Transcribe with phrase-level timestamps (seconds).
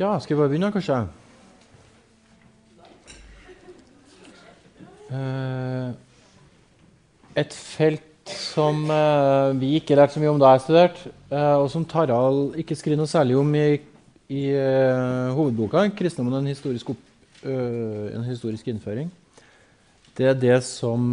[0.00, 0.94] Ja, skal vi bare begynne, kanskje?
[5.12, 5.88] Eh,
[7.42, 11.68] et felt som eh, vi ikke lærte så mye om da jeg studerte, eh, og
[11.68, 13.66] som Tarald ikke skriver noe særlig om i,
[14.32, 14.44] i
[15.36, 17.04] hovedboka, 'Kristendommen en historisk, opp,
[17.44, 19.12] en historisk innføring',
[20.16, 21.12] det er det som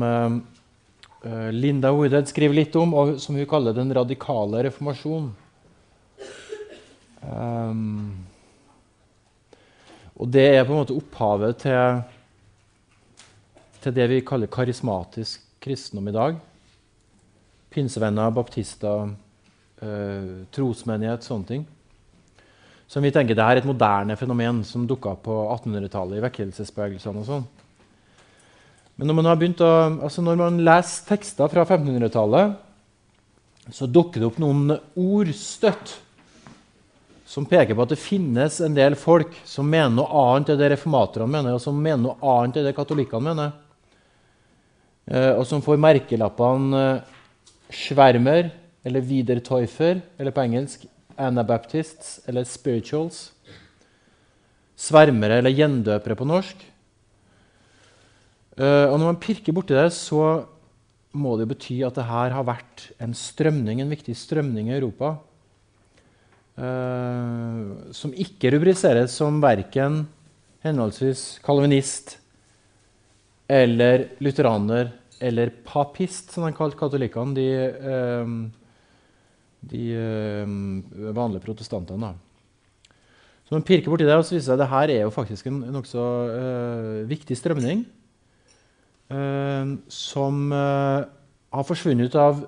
[1.51, 5.29] Linda Woodhead skriver litt om, og som hun kaller 'den radikale reformasjon'.
[7.27, 8.27] Um,
[10.17, 12.01] og det er på en måte opphavet til,
[13.83, 16.39] til det vi kaller karismatisk kristendom i dag.
[17.73, 19.11] Pinsevenner, baptister,
[19.81, 21.67] eh, trosmenighet, sånne ting.
[22.87, 27.25] Som vi tenker det er et moderne fenomen som dukka opp på 1800-tallet i vekkelsesbevegelsene.
[27.27, 27.45] sånn.
[28.97, 32.55] Men når man, har begynt å, altså når man leser tekster fra 1500-tallet,
[33.69, 35.97] så dukker det opp noen ord støtt
[37.27, 40.71] som peker på at det finnes en del folk som mener noe annet enn det
[40.71, 43.55] reformatorene mener, og som mener noe annet enn det katolikkene mener.
[45.11, 47.15] Eh, og som får merkelappene eh,
[47.67, 48.51] Schwermer
[48.87, 50.85] eller Wiedertäufer, eller på engelsk
[51.19, 53.33] Anabaptists eller Spirituals.
[54.77, 56.61] Svermere eller gjendøpere på norsk.
[58.57, 60.45] Uh, og når man pirker borti det, så
[61.17, 65.17] må det bety at det her har vært en strømning, en viktig strømning i Europa.
[66.57, 70.07] Uh, som ikke rubriseres som verken
[70.65, 72.15] henholdsvis kalvinist
[73.45, 74.89] eller lutheraner
[75.21, 77.33] eller papist, som de kalte katolikkene.
[77.37, 77.45] De,
[77.91, 78.33] eh,
[79.69, 80.51] de eh,
[81.15, 82.11] vanlige protestantene.
[83.47, 85.63] Så man pirker borti det, og så viser seg at dette er jo faktisk en
[85.73, 86.03] nokså
[87.09, 87.85] viktig strømning.
[89.87, 92.43] Som har forsvunnet ut av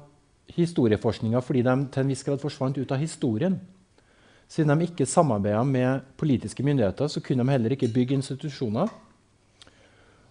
[0.53, 3.55] historieforskninga fordi de til en viss grad forsvant ut av historien.
[4.49, 8.89] Siden de ikke samarbeida med politiske myndigheter, så kunne de heller ikke bygge institusjoner.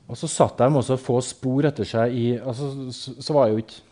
[0.08, 3.60] Og så satt de også få spor etter seg i altså, så, så var jo
[3.60, 3.84] ikke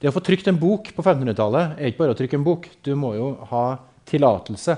[0.00, 2.66] Det å få trykt en bok på 1500-tallet er ikke bare å trykke en bok.
[2.84, 3.62] Du må jo ha
[4.08, 4.74] tillatelse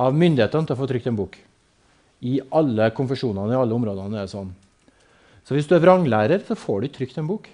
[0.00, 1.36] av myndighetene til å få trykt en bok.
[2.24, 4.48] I alle konfesjonene i alle områdene er det sånn.
[5.44, 7.50] Så hvis du er vranglærer, så får du ikke trykt en bok.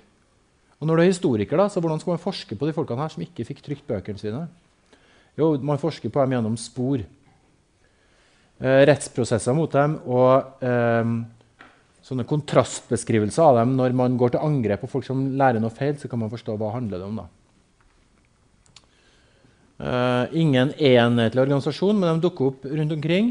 [0.79, 3.15] Og når du er historiker, da, så hvordan skal man forske på de folkene her
[3.15, 4.45] som ikke fikk trykt bøkene sine?
[5.39, 7.05] Jo, man forsker på dem gjennom spor.
[8.59, 11.11] Eh, rettsprosesser mot dem og eh,
[12.03, 15.95] sånne kontrastbeskrivelser av dem når man går til angrep på folk som lærer noe feil,
[16.01, 17.21] så kan man forstå hva det handler om.
[17.23, 17.29] da.
[19.79, 23.29] Uh, ingen enhetlig organisasjon, men de dukker opp rundt omkring.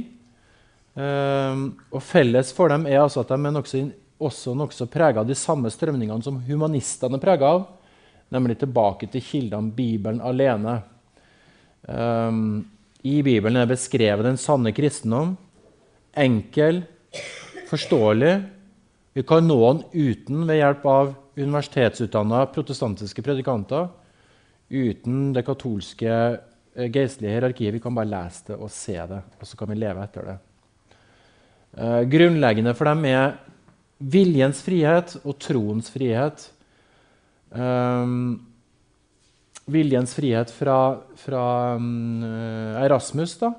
[0.95, 3.81] Uh, og Felles for dem er altså at de er nokså,
[4.16, 7.66] også nokså prega av de samme strømningene som humanistene er prega av,
[8.31, 10.79] nemlig tilbake til kildene Bibelen alene.
[11.88, 12.68] Um,
[13.08, 15.36] I Bibelen er beskrevet den sanne kristendom.
[16.18, 16.84] Enkel,
[17.70, 18.36] forståelig
[19.18, 21.08] vi kan nå den uten ved hjelp av
[21.40, 23.88] universitetsutdanna protestantiske predikanter.
[24.70, 27.74] Uten det katolske eh, geistlige hierarkiet.
[27.74, 30.36] Vi kan bare lese det og se det, og så kan vi leve etter det.
[31.81, 33.40] Eh, grunnleggende for dem er
[33.98, 36.46] viljens frihet og troens frihet.
[37.50, 38.47] Um,
[39.67, 41.44] viljens frihet fra, fra
[41.75, 42.23] um,
[42.79, 43.51] Erasmus, da.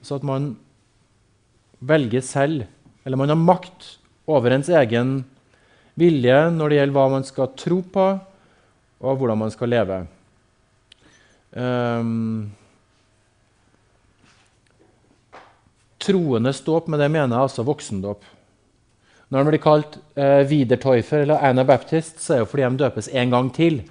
[0.00, 0.54] Så at man
[1.84, 2.64] velger selv,
[3.04, 3.96] eller man har makt
[4.30, 5.20] over ens egen
[6.00, 8.06] vilje når det gjelder hva man skal tro på,
[9.00, 10.00] og hvordan man skal leve.
[11.50, 12.50] Um,
[16.00, 18.24] troende ståp, med det mener jeg altså voksendåp.
[19.30, 23.34] Når de blir kalt uh, Wiedertäufer eller Anabaptist, så er det fordi de døpes en
[23.36, 23.82] gang til.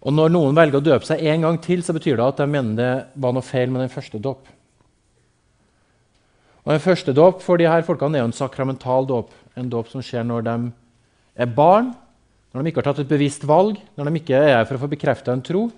[0.00, 2.48] Og Når noen velger å døpe seg en gang til, så betyr det at de
[2.48, 4.48] mener det var noe feil med den første dåp.
[6.64, 9.34] Og Den første dåp for de her folkene er jo en sakramental dåp.
[9.56, 10.56] En dåp som skjer når de
[11.40, 11.92] er barn,
[12.52, 14.82] når de ikke har tatt et bevisst valg, når de ikke er her for å
[14.82, 15.68] få bekrefta en tro.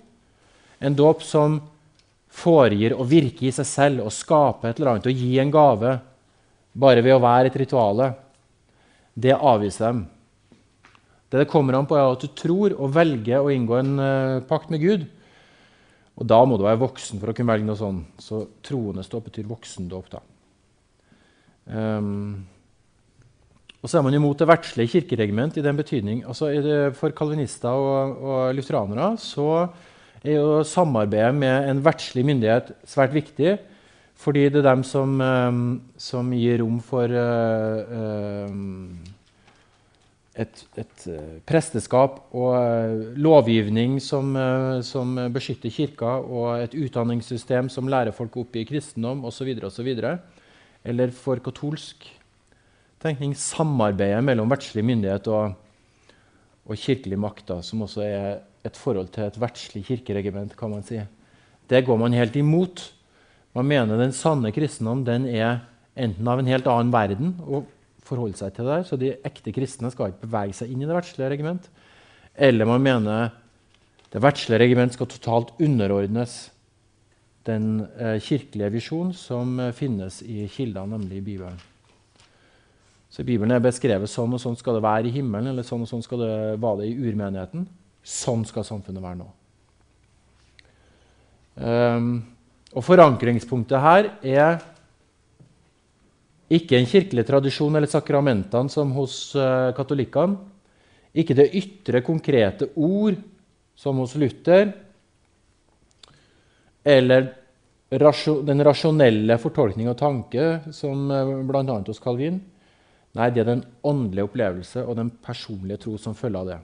[0.82, 1.60] En dåp som
[2.32, 5.98] foregir å virke i seg selv og skape et eller annet og gi en gave
[6.72, 8.12] bare ved å være et rituale.
[9.12, 10.04] Det avviser dem.
[11.32, 14.43] Det det kommer an på, er at du tror og velger å inngå en uh,
[14.44, 15.06] pakt med Gud.
[16.20, 18.20] Og da må du være voksen for å kunne velge noe sånt.
[18.20, 20.11] Så troende ståp betyr voksendåp.
[20.12, 20.20] da.
[21.73, 22.43] Um,
[23.81, 26.20] og så er man imot det verdslige kirkeregiment i den betydning.
[26.29, 26.52] Altså,
[26.99, 29.49] for kalvinister og, og lutheranere så
[30.20, 33.56] er jo samarbeidet med en verdslig myndighet svært viktig.
[34.23, 35.64] Fordi det er dem som, um,
[35.99, 39.00] som gir rom for uh, um,
[40.32, 47.69] et, et uh, presteskap og uh, lovgivning som, uh, som, beskytter kirka, og et utdanningssystem
[47.73, 49.90] som lærer folk opp i kristendom osv., osv.
[50.82, 52.08] Eller for katolsk
[53.02, 55.58] tenkning samarbeidet mellom verdslig myndighet og,
[56.64, 58.26] og kirkelig makt, da, som også er
[58.64, 60.56] et forhold til et verdslig kirkeregiment.
[60.56, 61.00] kan man si.
[61.69, 62.93] Det går man helt imot.
[63.55, 67.67] Man mener den sanne kristendom den er enten av en helt annen verden og
[68.06, 70.88] forholde seg til det der, så de ekte kristne skal ikke bevege seg inn i
[70.88, 71.69] det verdslige regiment.
[72.34, 73.31] Eller man mener
[74.12, 76.50] det verdslige regiment skal totalt underordnes
[77.46, 81.60] den eh, kirkelige visjon som eh, finnes i kildene, nemlig i Bibelen.
[83.12, 85.90] Så Bibelen er beskrevet sånn og sånn skal det være i himmelen, eller sånn og
[85.90, 87.66] sånn skal det være i urmenigheten.
[88.02, 89.26] Sånn skal samfunnet være nå.
[91.52, 92.06] Um,
[92.72, 94.62] og Forankringspunktet her er
[96.52, 100.37] ikke en kirkelig tradisjon eller sakramentene som hos uh, katolikkene.
[101.12, 103.19] Ikke det ytre, konkrete ord
[103.76, 104.70] som hos Luther.
[106.82, 107.28] Eller
[107.93, 111.76] den rasjonelle fortolkning og tanke som eh, bl.a.
[111.84, 112.38] hos Calvin.
[113.12, 116.58] Nei, det er den åndelige opplevelse og den personlige tro som følger av det.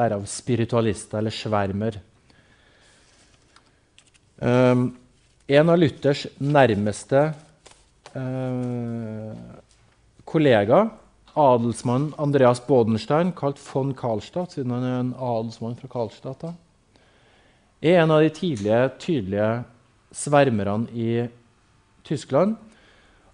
[0.00, 2.00] Derav spiritualister eller svermer.
[4.40, 4.86] Um,
[5.50, 7.26] en av Luthers nærmeste
[10.30, 10.80] kollega,
[11.38, 16.54] adelsmannen Andreas Bodenstein, kalt von Karlstadt, siden han er en adelsmann fra Karlstadt, da,
[17.80, 19.52] er en av de tidlige, tydelige
[20.12, 21.28] svermerne i
[22.04, 22.58] Tyskland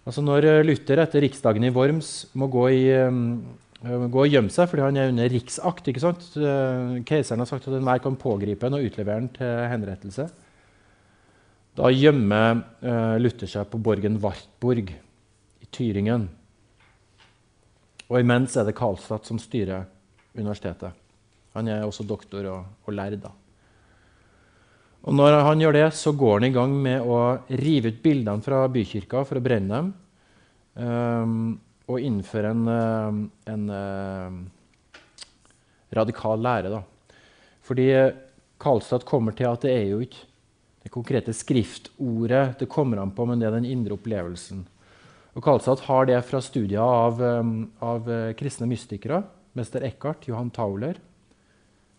[0.06, 4.55] Altså Når eh, Luther etter riksdagen i Worms må gå, i, uh, gå og gjemme
[4.55, 6.29] seg fordi han er under riksakt ikke sant?
[6.38, 10.29] Uh, Keiseren har sagt at enhver kan pågripe ham og utlevere ham til henrettelse.
[11.76, 14.94] Da gjemmer uh, Luther seg på borgen Wartburg
[15.61, 16.23] i Tyringen.
[18.06, 19.84] Og imens er det Karlstad som styrer
[20.37, 20.94] universitetet.
[21.56, 23.26] Han er også doktor og, og lærd.
[25.05, 27.19] Og når han gjør det, så går han i gang med å
[27.61, 29.93] rive ut bildene fra bykirka for å brenne dem.
[30.76, 31.37] Um,
[31.87, 33.19] og innføre en, eh,
[33.52, 34.96] en uh,
[35.94, 36.72] radikal lære.
[36.72, 36.81] Da.
[37.69, 37.87] Fordi
[38.61, 40.25] Karlstad kommer til at det er jo ikke
[40.87, 44.62] det konkrete skriftordet det kommer an på, men det er den indre opplevelsen.
[45.37, 49.21] Og Kalsat har det fra studier av, um, av uh, kristne mystikere.
[49.59, 50.97] Mester Eckhart, Johan Tauler,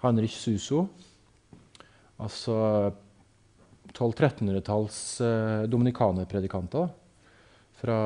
[0.01, 0.88] Heinrich Suso
[2.22, 2.56] altså
[3.94, 6.90] 1200-1300-talls eh, dominikanerpredikanter.
[7.81, 8.00] Fra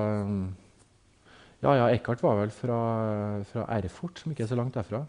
[1.61, 2.77] Ja, ja, Eckhart var vel fra,
[3.45, 5.03] fra, Erfurt, som ikke er så langt derfra.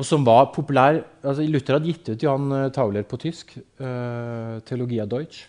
[0.00, 3.52] Og som var populær altså Luther hadde gitt ut Jan eh, Tauler på tysk,
[3.82, 5.44] uh, 'Teologia Deutsch'.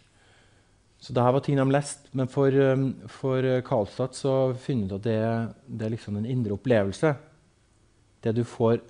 [1.01, 2.09] Så det her var ting de leste.
[2.13, 5.21] Men for, um, for Karlstad så finner du at det,
[5.65, 7.15] det er liksom en indre opplevelse.
[8.21, 8.83] Det du får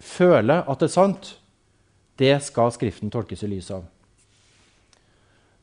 [0.00, 1.34] føle at det er sant,
[2.16, 3.84] det skal Skriften tolkes i lys av.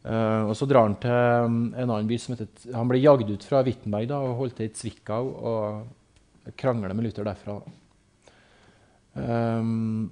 [0.06, 3.30] Uh, og Så drar han til um, en annen by som heter Han ble jagd
[3.31, 7.62] ut fra Wittenberg da, og holdt til i Zwickau og krangler med Luther derfra.
[9.13, 10.12] Um,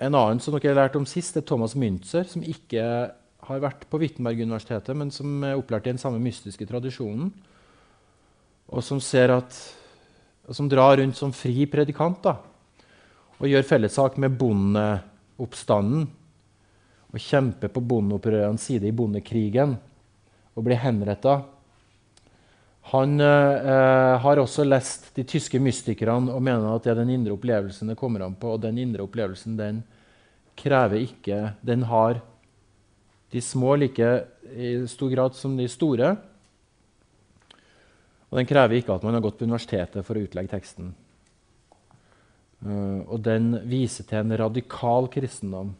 [0.00, 2.84] en annen som dere har lært om sist, er Thomas Münzer, som ikke
[3.50, 7.32] har vært på Wittenberg-universitetet, men som er opplært i den samme mystiske tradisjonen,
[8.70, 9.58] og som ser at
[10.50, 12.32] og som drar rundt som fri predikant da,
[13.38, 16.08] og gjør fellessak med bondeoppstanden.
[17.10, 19.76] Og kjemper på bondeopprørernes side i bondekrigen
[20.54, 21.40] og blir henretta.
[22.90, 27.36] Han eh, har også lest de tyske mystikerne og mener at det er den indre
[27.36, 28.56] opplevelsen det kommer an på.
[28.56, 29.84] Og den indre opplevelsen den
[30.58, 32.18] krever ikke Den har
[33.30, 34.08] de små like
[34.50, 36.16] i stor grad som de store.
[38.30, 40.90] Og den krever ikke at man har gått på universitetet for å utlegge teksten.
[42.60, 45.72] Uh, og den viser til en radikal kristendom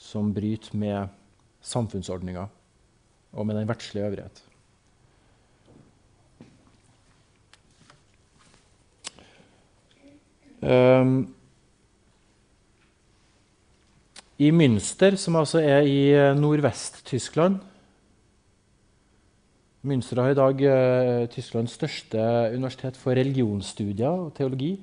[0.00, 1.12] som bryter med
[1.62, 2.48] samfunnsordninga
[3.30, 4.40] og med den verdslige øvrighet.
[14.40, 17.60] I Münster, som altså er i Nordvest-Tyskland,
[19.80, 22.20] Münster har i dag uh, Tysklands største
[22.52, 24.74] universitet for religionsstudier og teologi.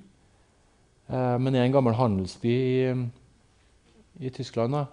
[1.06, 2.96] Uh, men er en gammel handelsby i,
[4.26, 4.74] i Tyskland.
[4.74, 4.86] Da.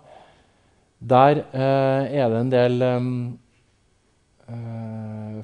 [1.00, 3.38] Der er det en del um,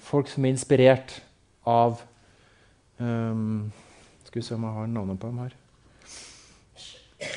[0.04, 1.23] folk som er inspirert
[1.64, 2.02] av
[3.00, 3.73] um,
[4.30, 5.56] Skal vi se om jeg har navnet på dem her.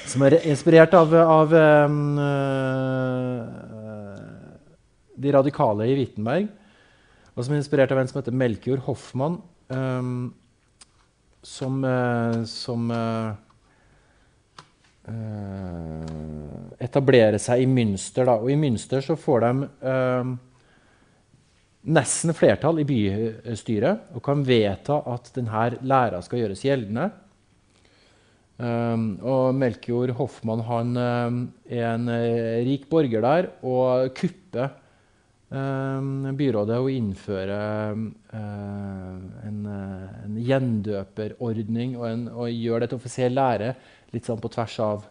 [0.07, 1.53] Som er inspirert av, av
[1.89, 2.19] um,
[5.19, 6.51] de radikale i Wittenberg
[7.33, 9.39] og som er inspirert av en som heter Melkjord Hoffmann,
[9.73, 10.33] um,
[11.43, 13.33] som, uh, som uh,
[16.83, 18.29] etablerer seg i Münster.
[18.29, 18.37] Da.
[18.37, 19.51] Og I Münster så får de
[21.83, 27.09] nesten flertall i bystyret og kan vedta at denne læra skal gjøres gjeldende.
[28.63, 34.69] Um, og Melkjord Hoffmann han um, er en uh, rik borger der og kupper
[35.49, 43.01] um, byrådet og innfører um, en, uh, en, gjendøperordning og, en, og, gjør det til
[43.01, 43.73] offisiell lære
[44.13, 45.09] litt sånn på tvers av,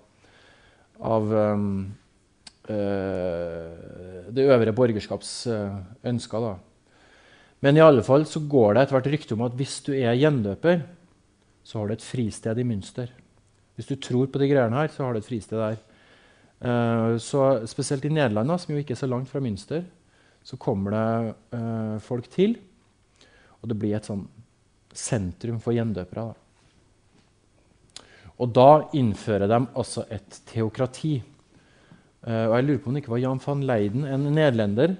[1.02, 1.34] av
[2.68, 5.32] det øvre borgerskaps
[6.06, 6.44] ønsker.
[6.44, 6.52] Da.
[7.62, 10.18] Men i alle fall så går det etter hvert rykte om at hvis du er
[10.18, 10.82] gjendøper,
[11.62, 13.10] så har du et fristed i Münster.
[13.78, 15.78] Hvis du tror på de greiene her, så har du et fristed der.
[16.62, 19.84] Uh, så Spesielt i Nederland, som jo ikke er så langt fra Münster,
[20.42, 22.58] så kommer det uh, folk til.
[23.62, 24.26] Og det blir et sånn
[24.92, 26.32] sentrum for gjendøpere.
[26.32, 28.04] Da.
[28.42, 31.20] Og da innfører de altså et teokrati.
[32.22, 34.94] Uh, og jeg lurer på om det ikke var Jan van Leiden, en nederlender,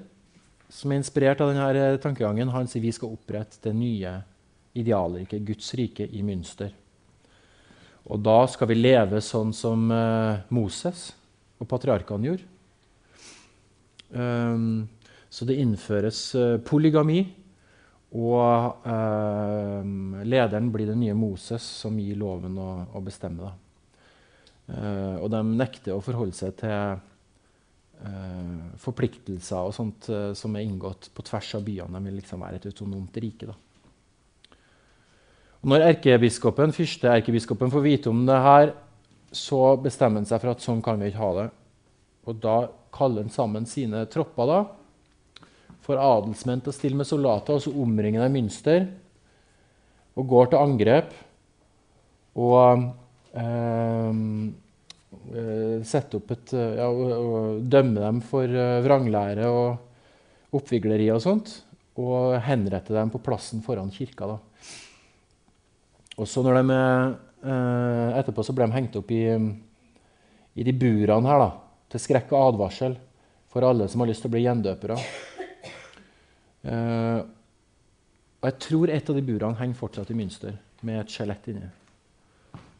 [0.73, 2.51] som er inspirert av denne tankegangen.
[2.51, 4.17] Han sier vi skal opprette det nye
[4.79, 6.73] idealriket, Guds rike, i Münster.
[8.11, 11.13] Og da skal vi leve sånn som uh, Moses
[11.63, 12.49] og patriarkene gjorde.
[14.13, 14.89] Um,
[15.33, 17.23] så det innføres uh, polygami,
[18.13, 19.81] og uh,
[20.27, 23.55] lederen blir den nye Moses som gir loven å, å bestemme.
[24.73, 27.01] og de nekter å forholde seg til
[28.83, 30.09] forpliktelser og sånt
[30.39, 31.95] som er inngått på tvers av byene.
[31.95, 33.47] De vil liksom være et autonomt rike.
[33.47, 33.55] da.
[35.63, 38.73] Når erkebiskopen, første erkebiskopen får vite om det her,
[39.31, 41.45] så bestemmer han seg for at sånn kan vi ikke ha det.
[42.27, 42.57] Og da
[42.95, 44.59] kaller han sammen sine tropper da,
[45.83, 48.85] for adelsmenn til å stille med soldater, og så omringer de Münster
[50.19, 51.15] og går til angrep.
[52.43, 52.85] Og
[53.39, 54.21] eh,
[55.33, 61.53] eh setter opp et ja, og, dømme dem for uh, vranglære og oppvigleri og sånt.
[62.01, 64.27] Og henrette dem på plassen foran kirka.
[64.27, 64.39] da.
[66.21, 66.79] Og så når de,
[67.45, 69.25] eh, Etterpå så ble de hengt opp i,
[70.55, 71.51] i de burene her, da,
[71.93, 72.97] til skrekk og advarsel
[73.53, 74.99] for alle som har lyst til å bli gjendøpere.
[76.63, 77.21] Eh,
[78.39, 80.53] og jeg tror et av de burene henger fortsatt i Münster,
[80.87, 81.67] med et skjelett inni.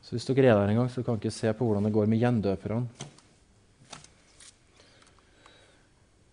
[0.03, 2.09] Så hvis dere er der en gang, så kan dere se på hvordan det går
[2.11, 3.11] med gjendøperne.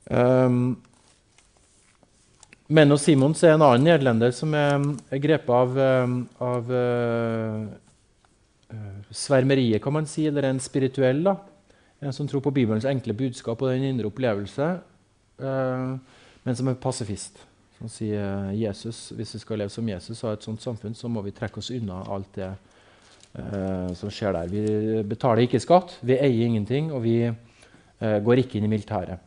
[0.10, 0.80] Um,
[2.70, 4.82] Menno Simons er en annen nederlender som er,
[5.14, 7.62] er grepet av, eh, av uh,
[9.10, 11.24] svermeriet, kan man si, eller en spirituell.
[11.26, 11.36] da.
[12.02, 14.68] En som tror på Bibelens enkle budskap og den indre opplevelse,
[15.42, 17.42] uh, men som er pasifist.
[17.80, 21.10] Som sier Jesus, hvis vi skal leve som Jesus og ha et sånt samfunn, så
[21.10, 22.52] må vi trekke oss unna alt det
[23.96, 24.50] som skjer der.
[24.50, 27.14] Vi betaler ikke skatt, vi eier ingenting, og vi
[28.00, 29.22] går ikke inn i militæret.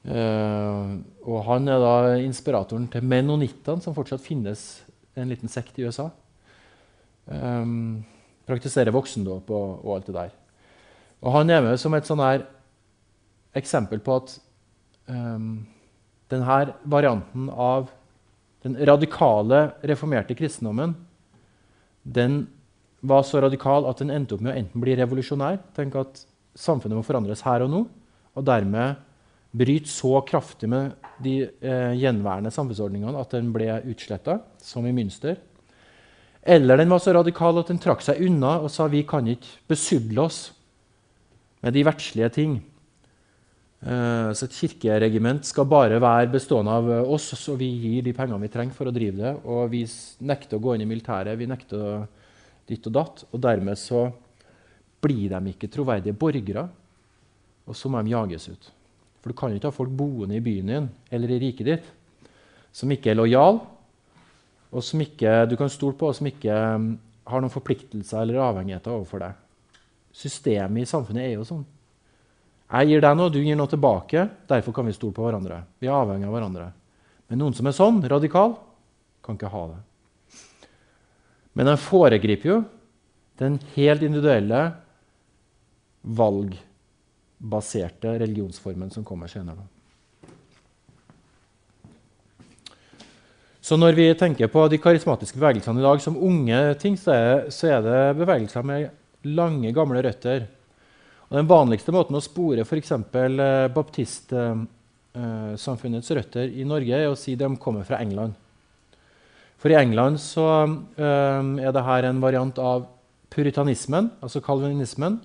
[0.00, 0.96] Uh,
[1.28, 4.80] og han er da inspiratoren til menonittene, som fortsatt finnes
[5.18, 6.08] en liten sekt i USA.
[8.50, 10.32] Praktiserer voksendåp og, og, alt det der.
[11.20, 12.46] Og han er med som et sånn her
[13.56, 14.32] eksempel på at
[15.10, 15.66] um,
[16.32, 17.90] denne varianten av
[18.64, 20.94] den radikale, reformerte kristendommen
[22.10, 22.42] den
[23.00, 26.24] var så radikal at den endte opp med å enten bli revolusjonær Tenk at
[26.58, 27.84] samfunnet må forandres her og nå.
[28.38, 29.00] og dermed
[29.50, 35.40] bryte så kraftig med de eh, gjenværende samfunnsordningene at den ble utsletta, som i Münster.
[36.40, 39.58] Eller den var så radikal at den trakk seg unna og sa vi kan ikke
[39.68, 40.38] besudle oss
[41.60, 42.60] med de verdslige ting.
[43.80, 48.42] Eh, så Et kirkeregiment skal bare være bestående av oss, så vi gir de pengene
[48.42, 49.36] vi trenger for å drive det.
[49.44, 49.84] Og vi
[50.20, 52.04] nekter å gå inn i militæret, vi nekter
[52.68, 53.24] ditt og datt.
[53.32, 54.10] Og dermed så
[55.00, 56.68] blir de ikke troverdige borgere,
[57.66, 58.70] og så må de jages ut.
[59.20, 61.88] For du kan jo ikke ha folk boende i byen din eller i riket ditt
[62.72, 63.60] som ikke er lojale,
[64.70, 66.92] og som ikke du kan stole på, og som ikke um,
[67.26, 69.40] har noen forpliktelser eller avhengigheter overfor deg.
[70.14, 71.64] Systemet i samfunnet er jo sånn.
[72.70, 74.28] Jeg gir deg noe, du gir noe tilbake.
[74.46, 75.64] Derfor kan vi stole på hverandre.
[75.82, 76.68] Vi er avhengig av hverandre.
[77.30, 78.54] Men noen som er sånn, radikal,
[79.26, 79.80] kan ikke ha det.
[81.58, 82.60] Men den foregriper jo
[83.40, 84.60] den helt individuelle
[86.20, 89.66] valgbaserte religionsformen som kommer senere.
[93.60, 97.12] Så når vi tenker på de karismatiske bevegelsene i dag som unge ting, så
[97.68, 98.88] er det bevegelser med
[99.26, 100.46] lange, gamle røtter.
[101.30, 102.90] Og den vanligste måten å spore f.eks.
[102.90, 108.34] Eh, baptistsamfunnets røtter i Norge er å si de kommer fra England.
[109.60, 112.86] For i England så eh, er dette en variant av
[113.30, 115.20] puritanismen, altså kalvinismen,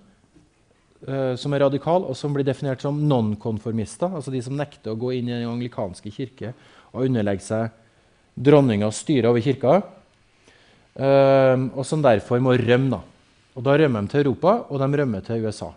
[1.10, 5.00] uh, som er radikal, og som blir definert som nonkonformister, altså de som nekter å
[5.00, 6.54] gå inn i den anglikanske kirke
[6.94, 7.64] og underlegge seg
[8.36, 9.80] dronningas styre over kirka,
[11.00, 12.90] uh, og som derfor må rømme.
[12.94, 13.02] Da.
[13.56, 15.72] Og da rømmer de til Europa, og de rømmer til USA.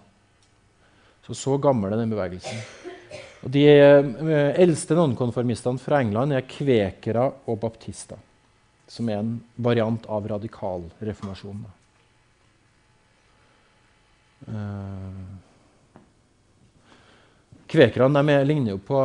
[1.28, 2.62] Så så gammel er den bevegelsen.
[3.44, 8.18] Og de uh, eldste nonkonformistene fra England er kvekere og baptister
[8.88, 11.66] som er en variant av radikalreformasjonen.
[14.48, 15.26] Uh,
[17.68, 19.02] kvekerne ligner jo på,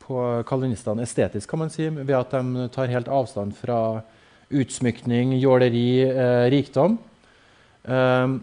[0.00, 4.00] på kalvinistene estetisk, kan man si, ved at de tar helt avstand fra
[4.52, 6.98] utsmykning, jåleri, eh, rikdom.
[7.88, 8.36] Uh,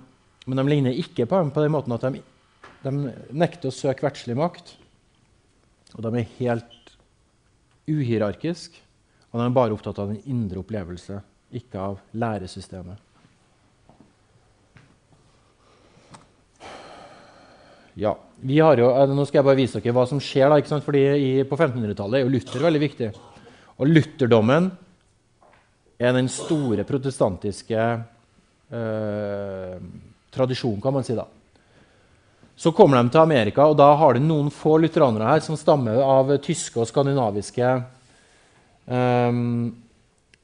[0.50, 2.22] men de ligner ikke på dem på den måten at de,
[2.84, 2.94] de
[3.38, 4.74] nekter å søke verdslig makt.
[5.96, 6.94] Og de er helt
[7.90, 8.82] uhierarkiske.
[9.30, 11.20] Og de er bare opptatt av den indre opplevelse,
[11.54, 13.06] ikke av læresystemet.
[18.00, 18.14] Ja,
[18.48, 20.50] jo, eh, Nå skal jeg bare vise dere hva som skjer.
[20.50, 20.86] da, ikke sant?
[20.86, 23.10] Fordi i, På 1500-tallet er jo Luther veldig viktig.
[23.80, 24.72] Og lutherdommen
[26.00, 27.80] er den store protestantiske
[28.72, 29.76] eh,
[30.34, 31.16] tradisjonen, kan man si.
[31.18, 31.26] da.
[32.60, 36.02] Så kommer de til Amerika, og da har de noen få lutheranere her som stammer
[36.04, 37.70] av tyske og skandinaviske
[38.92, 39.70] um,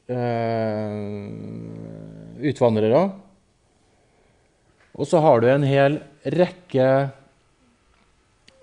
[0.08, 0.96] uh,
[2.40, 3.04] utvandrere.
[4.96, 6.88] Og så har du en hel rekke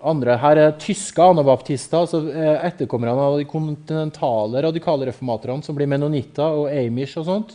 [0.03, 0.37] andre.
[0.41, 6.57] Her er tyske anabaptister, altså eh, etterkommerne av de kontinentale radikale reformaterne, som blir menonitter
[6.63, 7.53] og amish og sånt.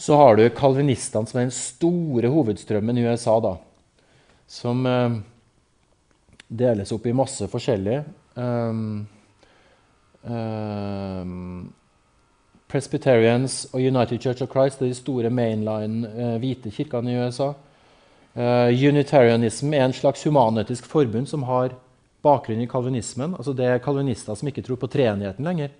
[0.00, 3.54] Så har du kalvinistene, som er den store hovedstrømmen i USA, da,
[4.48, 5.18] som eh,
[6.48, 7.98] deles opp i masse forskjellig.
[8.40, 9.02] Um,
[10.22, 11.72] Um,
[12.68, 17.52] Presbyterians og United Church of Christ er de store mainline eh, hvite kirkene i USA.
[18.36, 21.74] Uh, Unitarianism er en slags humanetisk forbund som har
[22.22, 23.34] bakgrunn i kalvinismen.
[23.34, 25.72] Altså det er kalvinister som ikke tror på treenigheten lenger.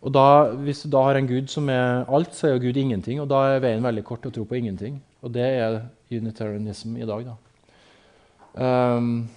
[0.00, 2.76] Og da, Hvis du da har en gud som er alt, så er jo Gud
[2.76, 3.20] ingenting.
[3.20, 5.00] Og da er veien veldig kort å tro på ingenting.
[5.20, 7.26] Og det er unitarianism i dag.
[7.28, 7.36] da.
[8.96, 9.28] Um,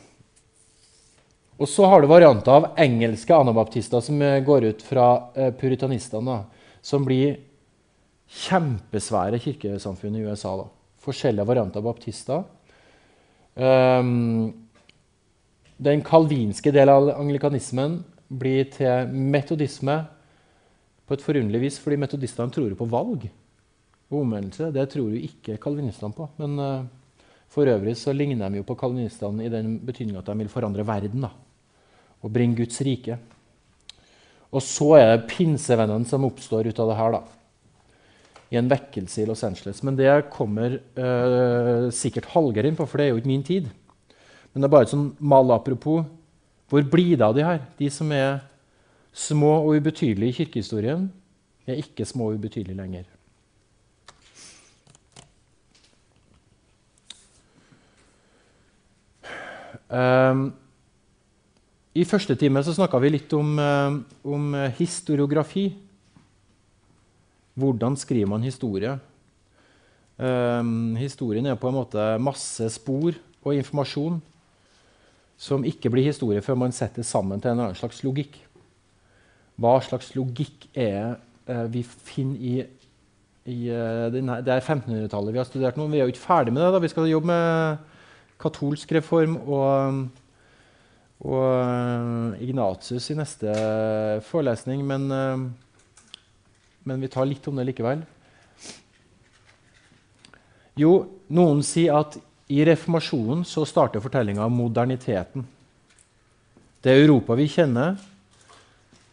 [1.60, 5.06] og så har du varianter av engelske anabaptister som eh, går ut fra
[5.38, 6.40] uh, puritanistene,
[6.82, 7.38] som blir
[8.48, 10.56] kjempesvære kirkesamfunn i USA.
[10.64, 10.66] Da.
[11.04, 12.42] Forskjellige varianter av baptister.
[13.54, 14.50] Um,
[15.78, 18.00] den kalvinske delen av anglikanismen
[18.34, 20.00] blir til metodisme
[21.08, 23.28] på et forunderlig vis, fordi metodistene tror jo på valg
[24.10, 24.72] og omvendelse.
[24.76, 26.30] Det tror jo ikke kalvinistene på.
[26.40, 26.86] Men uh,
[27.52, 30.86] for øvrig så ligner de jo på kalvinistene i den betydning at de vil forandre
[30.88, 31.28] verden.
[31.28, 31.34] da
[32.24, 33.18] og bringe Guds rike.
[34.54, 37.18] Og så er det pinsevennene som oppstår ut av det her.
[37.18, 37.22] da.
[38.54, 39.82] I en vekkelse i Los Angeles.
[39.84, 43.70] Men det kommer uh, sikkert Hallgeir inn på, for det er jo ikke min tid.
[44.54, 46.06] Men det er bare et sånn malapropos.
[46.70, 47.64] Hvor blir det av de her?
[47.78, 48.44] De som er
[49.14, 51.12] små og ubetydelige i kirkehistorien,
[51.68, 53.04] er ikke små og ubetydelige lenger.
[59.94, 60.54] Um,
[61.94, 65.68] i første time så snakka vi litt om, eh, om, historiografi.
[67.54, 68.96] Hvordan skriver man historie?
[70.18, 74.22] Um, historien er på en måte masse spor og informasjon
[75.38, 78.40] som ikke blir historie før man setter sammen til en annen slags logikk.
[79.62, 82.56] Hva slags logikk er eh, vi finner i,
[83.52, 83.60] i
[84.14, 85.88] denne, Det er 1500-tallet vi har studert nå.
[85.92, 86.72] Vi er jo ikke ferdig med det.
[86.74, 86.82] da.
[86.84, 87.90] Vi skal jobbe med
[88.44, 90.04] katolsk reform og
[91.24, 93.54] og eh, Ignatius i neste
[94.28, 96.18] forelesning, men, eh,
[96.84, 98.04] men vi tar litt om det likevel.
[100.80, 100.94] Jo,
[101.32, 102.18] noen sier at
[102.52, 105.46] i reformasjonen så starter fortellinga om moderniteten.
[106.84, 107.96] Det Europa vi kjenner,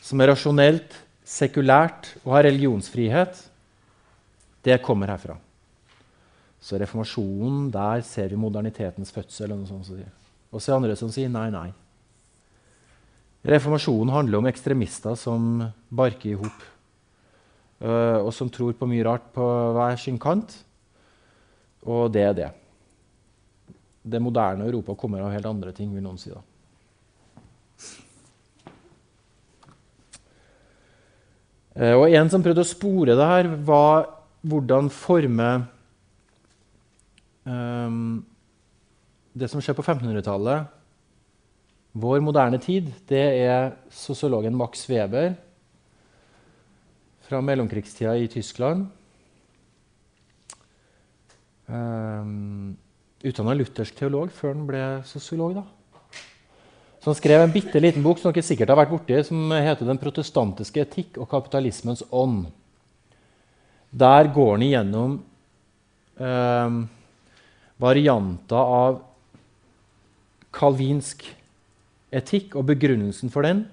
[0.00, 0.96] som er rasjonelt,
[1.30, 3.36] sekulært og har religionsfrihet,
[4.64, 5.36] det kommer herfra.
[6.60, 9.54] Så reformasjonen, der ser vi modernitetens fødsel.
[9.56, 11.70] Og så er det andre som sier nei, nei.
[13.48, 16.64] Reformasjonen handler om ekstremister som barker i hop,
[17.80, 20.52] uh, og som tror på mye rart på hver sin kant.
[21.88, 22.50] Og det er det.
[24.04, 26.28] Det moderne Europa kommer av helt andre ting, vil noen si.
[26.28, 26.42] da.
[31.76, 34.08] Og En som prøvde å spore det her, var
[34.42, 35.50] hvordan forme
[37.44, 38.20] um,
[39.36, 40.76] det som skjer på 1500-tallet
[41.92, 45.32] vår moderne tid, det er sosiologen Max Weber
[47.26, 48.86] fra mellomkrigstida i Tyskland.
[51.66, 52.76] Um,
[53.20, 55.58] Utdanna luthersk teolog før han ble sosiolog.
[55.58, 55.66] da.
[57.04, 59.98] Han skrev en bitte liten bok som dere sikkert har vært borti, som heter 'Den
[59.98, 62.50] protestantiske etikk og kapitalismens ånd'.
[63.90, 65.22] Der går han igjennom
[66.20, 66.70] eh,
[67.80, 69.00] varianter av
[70.52, 71.24] kalvinsk
[72.12, 73.64] etikk og begrunnelsen for den.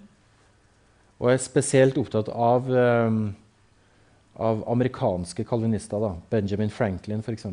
[1.20, 3.12] Og er spesielt opptatt av, eh,
[4.38, 6.00] av amerikanske kalvinister.
[6.00, 6.16] Da.
[6.30, 7.46] Benjamin Franklin, f.eks.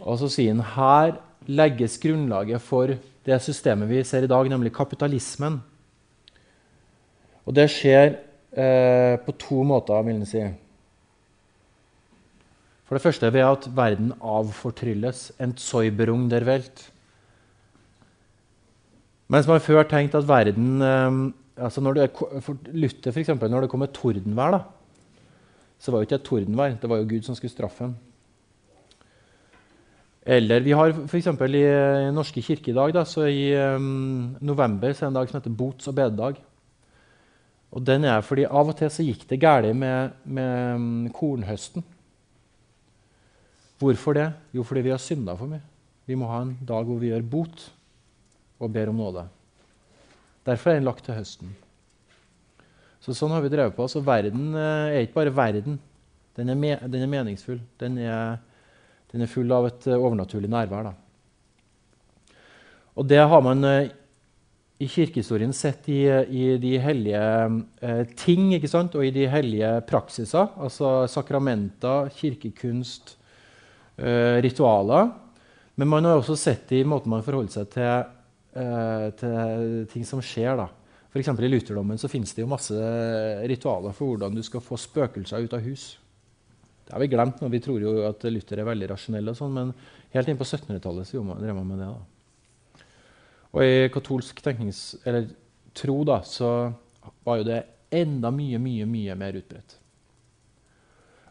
[0.00, 4.74] Og så sier han her legges grunnlaget for det systemet vi ser i dag, nemlig
[4.74, 5.58] kapitalismen.
[7.46, 8.16] Og det skjer
[8.54, 10.44] eh, på to måter, vil jeg si.
[12.86, 15.32] For det første ved at verden avfortrylles.
[15.38, 16.92] En Entzäuberung der Welt.
[19.28, 22.10] Mens man før tenkte at verden eh, altså når det,
[22.40, 24.60] For Luther, f.eks., når det kom et tordenvær, da,
[25.78, 26.76] så var det ikke et tordenvær.
[26.82, 27.96] Det var jo Gud som skulle straffe ham.
[30.26, 31.28] Eller vi har f.eks.
[31.30, 35.18] i uh, Norske kirke i dag da, så i um, november så er det en
[35.20, 36.40] dag som heter bots- og bededag.
[37.70, 41.84] Og den er fordi Av og til så gikk det galt med, med um, kornhøsten.
[43.78, 44.26] Hvorfor det?
[44.56, 45.62] Jo, fordi vi har synda for mye.
[46.06, 47.68] Vi må ha en dag hvor vi gjør bot
[48.58, 49.26] og ber om nåde.
[50.46, 51.54] Derfor er den lagt til høsten.
[53.02, 53.86] Så Sånn har vi drevet på.
[53.90, 55.78] Så verden eh, er ikke bare verden.
[56.34, 57.60] Den er, me den er meningsfull.
[57.78, 58.38] Den er
[59.12, 60.90] den er full av et eh, overnaturlig nærvær.
[60.90, 60.94] Da.
[62.96, 63.92] Og det har man eh,
[64.76, 67.20] i kirkehistorien sett i, i de hellige
[67.80, 70.50] eh, ting og i de hellige praksiser.
[70.60, 73.16] Altså sakramenter, kirkekunst,
[73.96, 75.14] eh, ritualer.
[75.76, 78.12] Men man har også sett det i måten man forholder seg til,
[78.60, 80.56] eh, til ting som skjer.
[80.56, 80.68] da.
[81.08, 81.28] F.eks.
[81.28, 82.76] i lutherdommen så finnes det jo masse
[83.48, 85.94] ritualer for hvordan du skal få spøkelser ut av hus.
[86.86, 87.48] Det har vi glemt nå.
[87.50, 89.72] Vi tror jo at Luther er veldig rasjonell, og sånn, men
[90.12, 91.88] helt inn på 1700-tallet så drev man med det.
[91.90, 92.84] da.
[93.56, 95.26] Og i katolsk tenknings, eller
[95.76, 96.52] tro da, så
[97.26, 97.64] var jo det
[97.96, 99.76] enda mye, mye, mye mer utbredt.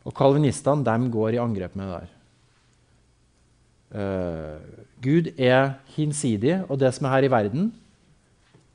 [0.06, 2.12] Og kalvinistene de går i angrep med det der.
[3.96, 7.70] Uh, Gud er hinsidig, og det som er her i verden,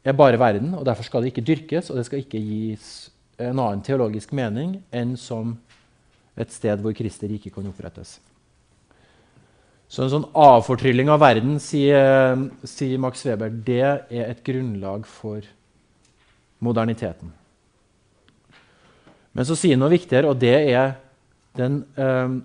[0.05, 0.73] er bare verden.
[0.75, 4.79] og Derfor skal det ikke dyrkes, og det skal ikke gis en annen teologisk mening
[4.93, 5.59] enn som
[6.41, 8.19] et sted hvor Kristi rike kan opprettes.
[9.91, 15.43] Så en sånn avfortrylling av verden, sier, sier, Max Weber, det er et grunnlag for
[16.63, 17.33] moderniteten.
[19.35, 20.95] Men så sier han noe viktigere, og det er
[21.59, 22.37] den eh,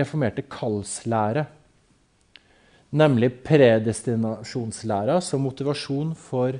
[0.00, 1.44] reformerte kallslære.
[2.96, 6.56] Nemlig predestinasjonslæra som motivasjon for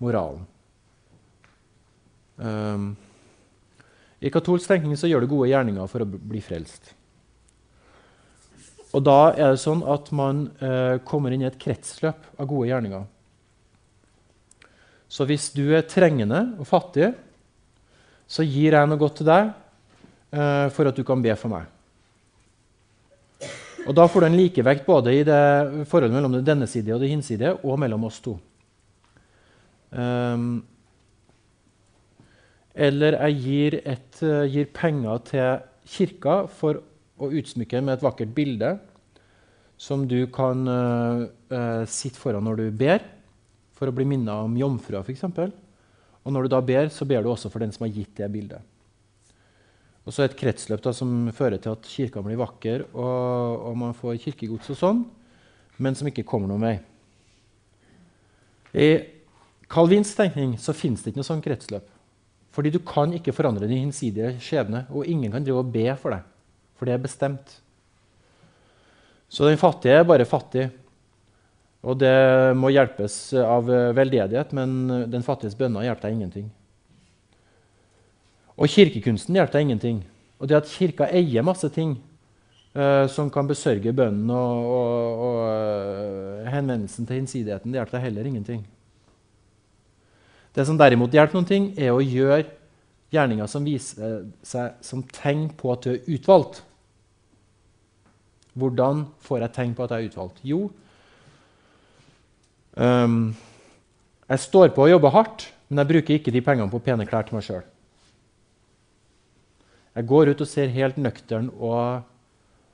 [0.00, 0.44] moralen.
[2.40, 2.96] Um,
[4.20, 6.92] i katolsk tenkning så gjør du gode gjerninger for å bli frelst.
[8.90, 12.68] Og da er det sånn at man eh, kommer inn i et kretsløp av gode
[12.68, 13.04] gjerninger.
[15.10, 17.12] Så hvis du er trengende og fattig,
[18.30, 21.68] så gir jeg noe godt til deg eh, for at du kan be for meg.
[23.88, 25.40] Og Da får du en likevekt både i det
[25.88, 28.36] forholdet mellom det denne side og det hinsidige, og mellom oss to.
[29.90, 30.60] Um,
[32.74, 36.80] eller jeg gir, et, uh, gir, penger til kirka for
[37.20, 38.76] å utsmykke med et vakkert bilde
[39.80, 43.04] som du kan uh, uh, sitte foran når du ber,
[43.76, 45.24] for å bli minnet om jomfrua f.eks.
[46.20, 48.28] Og når du da ber, så ber du også for den som har gitt det
[48.32, 48.60] bildet.
[50.04, 53.96] Og så et kretsløp da, som fører til at kirka blir vakker, og, og man
[53.96, 55.02] får kirkegods og sånn,
[55.80, 56.76] men som ikke kommer noen vei.
[58.70, 58.90] I
[59.70, 61.89] Calvins tenkning så fins det ikke noe sånn kretsløp.
[62.50, 66.16] Fordi du kan ikke forandre din hinsidige skjebne, og ingen kan drive og be for
[66.16, 66.26] deg,
[66.78, 67.56] for det er bestemt.
[69.30, 70.66] Så den fattige er bare fattig,
[71.80, 76.50] og det må hjelpes av veldedighet, men den fattiges bønner hjelper deg ingenting.
[78.60, 80.02] Og kirkekunsten hjelper deg ingenting.
[80.40, 81.94] Og det at Kirka eier masse ting
[82.74, 88.28] uh, som kan besørge bønnen og, og, og henvendelsen til hinsidigheten, det hjelper deg heller
[88.28, 88.62] ingenting.
[90.56, 92.48] Det som derimot hjelper noen ting, er å gjøre
[93.14, 96.62] gjerninger som viser seg som tegn på at du er utvalgt.
[98.58, 100.42] Hvordan får jeg tegn på at jeg er utvalgt?
[100.46, 100.64] Jo,
[102.74, 103.30] um,
[104.30, 107.26] jeg står på og jobber hardt, men jeg bruker ikke de pengene på pene klær
[107.26, 107.64] til meg sjøl.
[109.98, 112.06] Jeg går ut og ser helt nøktern og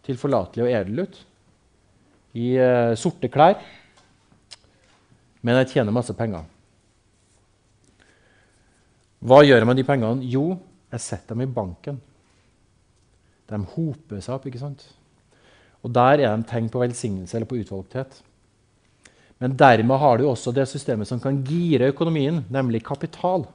[0.07, 1.17] tilforlatelig og edel ut.
[2.37, 3.57] I uh, sorte klær.
[5.41, 6.43] men jeg tjener masse penger.
[9.27, 10.29] Hva gjør jeg med de pengene?
[10.31, 10.53] Jo,
[10.93, 11.99] jeg setter dem i banken.
[13.51, 14.47] De hoper seg opp.
[14.47, 14.85] ikke sant?
[15.83, 18.23] Og Der er de tegn på velsignelse eller på utvalgthet.
[19.43, 23.47] Men dermed har du også det systemet som kan gire økonomien, nemlig kapital.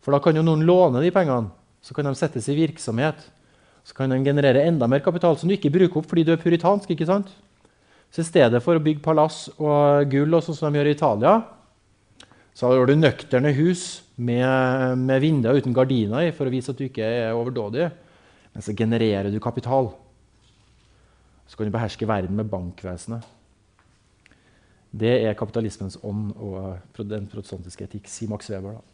[0.00, 1.50] For da kan jo noen låne de pengene,
[1.82, 3.18] så kan de settes i virksomhet.
[3.84, 6.40] Så kan de generere enda mer kapital som du ikke bruker opp fordi du er
[6.40, 6.90] puritansk.
[6.90, 7.28] ikke sant?
[8.10, 10.94] Så i stedet for å bygge palass og gull, og sånn som de gjør i
[10.96, 11.34] Italia,
[12.60, 14.44] så har du nøkterne hus med,
[15.00, 17.86] med vinduer uten gardiner i for å vise at du ikke er overdådig.
[18.52, 19.88] Men så genererer du kapital.
[21.48, 23.24] Så kan du beherske verden med bankvesenet.
[24.92, 28.76] Det er kapitalismens ånd og den protestantiske etikk, sier Max Weber.
[28.76, 28.84] da.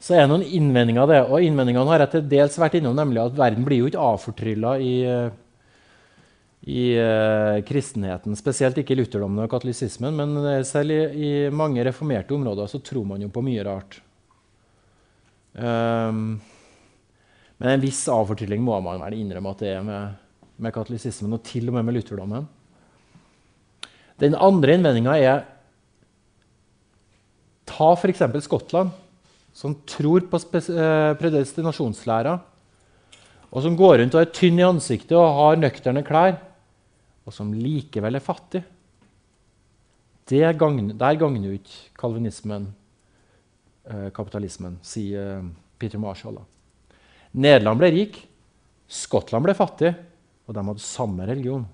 [0.00, 1.20] Så er det noen innvendinger av det.
[1.26, 4.78] Og innvendingene har jeg til dels vært innom, nemlig at verden blir jo ikke avfortrylla
[4.80, 4.94] i,
[6.66, 8.36] i eh, kristenheten.
[8.36, 13.06] Spesielt ikke i lutherdommen og katolisismen, men selv i, i, mange reformerte områder så tror
[13.06, 14.00] man jo på mye rart.
[15.58, 16.38] Um,
[17.58, 20.18] men en viss avfortrylling må man vel innrømme at det er med,
[20.62, 22.46] med katolisismen, og til og med med lutherdommen.
[24.18, 25.46] Den andre innvendinga er
[27.68, 28.22] Ta f.eks.
[28.42, 28.90] Skottland,
[29.52, 32.38] som tror på eh, predestinasjonslæra,
[33.48, 36.38] og som går rundt og er tynn i ansiktet og har nøkterne klær,
[37.28, 38.62] og som likevel er fattig.
[40.28, 42.70] Der gagner jo ikke kalvinismen
[43.88, 45.48] eh, kapitalismen, sier eh,
[45.80, 46.40] Peter Marshall.
[47.36, 48.20] Nederland ble rik,
[48.88, 49.92] Skottland ble fattig,
[50.48, 51.66] og de hadde samme religion.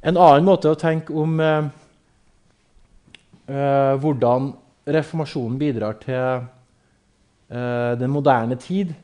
[0.00, 1.68] En annen måte å tenke om eh,
[3.48, 4.52] eh, hvordan
[4.88, 6.16] reformasjonen bidrar til
[7.52, 8.94] eh, den moderne tid,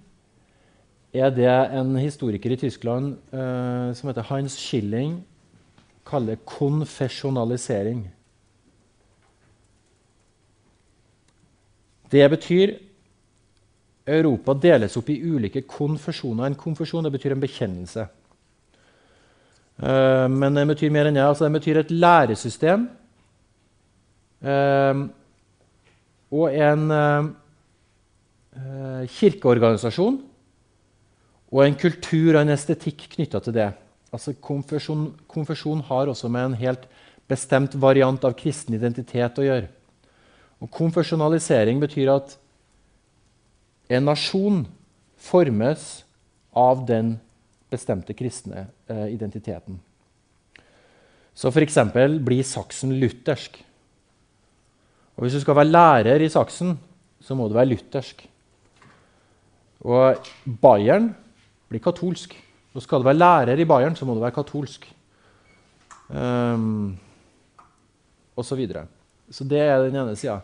[1.16, 5.18] er det en historiker i Tyskland eh, som heter Heinz Schilling,
[6.06, 8.04] kaller konfesjonalisering.
[12.10, 12.76] Det betyr
[14.06, 16.46] Europa deles opp i ulike konfesjoner.
[16.46, 18.06] En konfesjon betyr en bekjennelse.
[19.76, 21.24] Uh, men det betyr mer enn det.
[21.26, 22.86] Altså, det betyr et læresystem
[24.46, 25.02] uh,
[26.32, 27.26] og en uh,
[29.18, 30.16] kirkeorganisasjon
[31.52, 33.70] og en kultur og en estetikk knytta til det.
[34.14, 36.86] Altså, konfesjon, konfesjon, har også med en helt
[37.30, 39.68] bestemt variant av kristen identitet å gjøre.
[40.62, 42.36] Og konfesjonalisering betyr at
[43.92, 44.64] en nasjon
[45.20, 45.84] formes
[46.56, 47.16] av den
[47.70, 49.78] bestemte kristne eh, identiteten.
[51.36, 51.76] Så f.eks.
[52.24, 53.58] blir saksen luthersk.
[55.16, 56.76] Og Hvis du skal være lærer i saksen,
[57.20, 58.24] så må du være luthersk.
[59.84, 60.30] Og
[60.62, 61.10] Bayern
[61.70, 62.36] blir katolsk.
[62.76, 64.84] Og skal du være lærer i Bayern, så må du være katolsk.
[66.08, 66.96] Um,
[68.36, 68.84] og så videre.
[69.30, 70.40] Så det er den ene sida.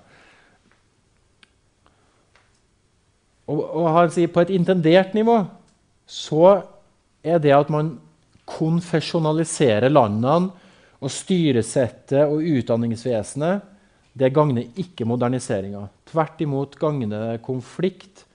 [3.47, 5.43] Og, og han sier på et intendert nivå
[6.09, 6.63] så
[7.23, 7.95] er det at man
[8.49, 10.51] konfesjonaliserer landene
[11.03, 13.63] og styresettet og utdanningsvesenet.
[14.13, 15.87] Det gagner ikke moderniseringa.
[16.11, 18.27] Tvert imot gagner det konflikt,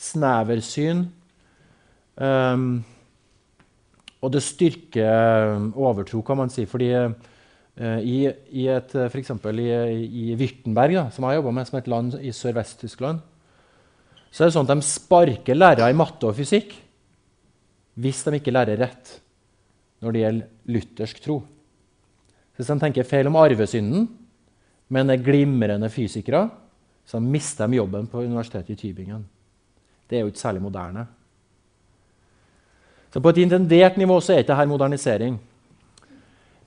[0.00, 1.04] sneversyn.
[2.16, 2.84] Um,
[4.24, 6.64] og det styrker overtro, kan man si.
[6.68, 7.12] Fordi uh,
[8.00, 8.18] i,
[8.56, 9.68] i et, for i,
[10.06, 13.20] i Würtenberg, da, som jeg jobba med, som er et land i Sørvest-Tyskland,
[14.30, 16.74] så er det sånn at de sparker lærere i matte og fysikk
[17.96, 19.14] hvis de ikke lærer rett
[20.04, 21.36] når det gjelder luthersk tro.
[22.56, 24.06] Hvis de tenker feil om arvesynden,
[24.92, 26.46] men er glimrende fysikere,
[27.06, 29.24] så mister de jobben på universitetet i Tybingen.
[30.06, 31.06] Det er jo ikke særlig moderne.
[33.16, 35.38] Så På et intendert nivå så er ikke dette modernisering.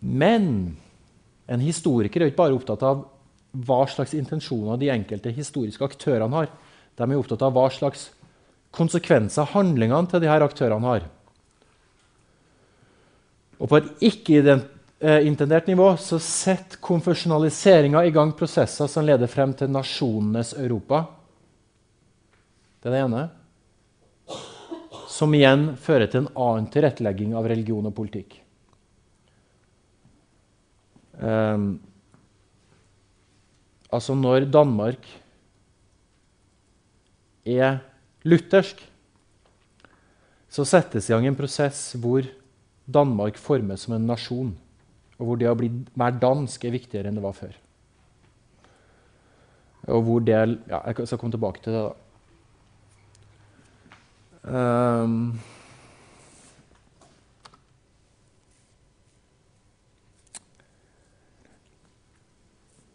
[0.01, 0.47] Men
[1.45, 3.03] en historiker er ikke bare opptatt av
[3.53, 6.49] hva slags intensjoner de enkelte historiske aktørene har.
[6.97, 8.07] De er opptatt av hva slags
[8.73, 11.05] konsekvenser handlingene til de her aktørene har.
[13.61, 19.69] Og på et ikke-intendert nivå så setter konfesjonaliseringa i gang prosesser som leder frem til
[19.69, 21.05] nasjonenes Europa.
[22.81, 23.29] Det er det ene.
[25.09, 28.37] Som igjen fører til en annen tilrettelegging av religion og politikk.
[31.19, 31.79] Um,
[33.91, 35.07] altså når Danmark
[37.49, 37.81] er
[38.23, 38.85] luthersk,
[40.49, 42.25] så settes i gang en prosess hvor
[42.89, 44.53] Danmark formes som en nasjon,
[45.19, 45.69] og hvor det å bli,
[45.99, 47.57] mer dansk er viktigere enn det var før.
[49.89, 50.37] Og hvor det
[50.69, 51.81] ja, Jeg skal komme tilbake til det.
[51.81, 52.08] da.
[54.43, 55.39] Um,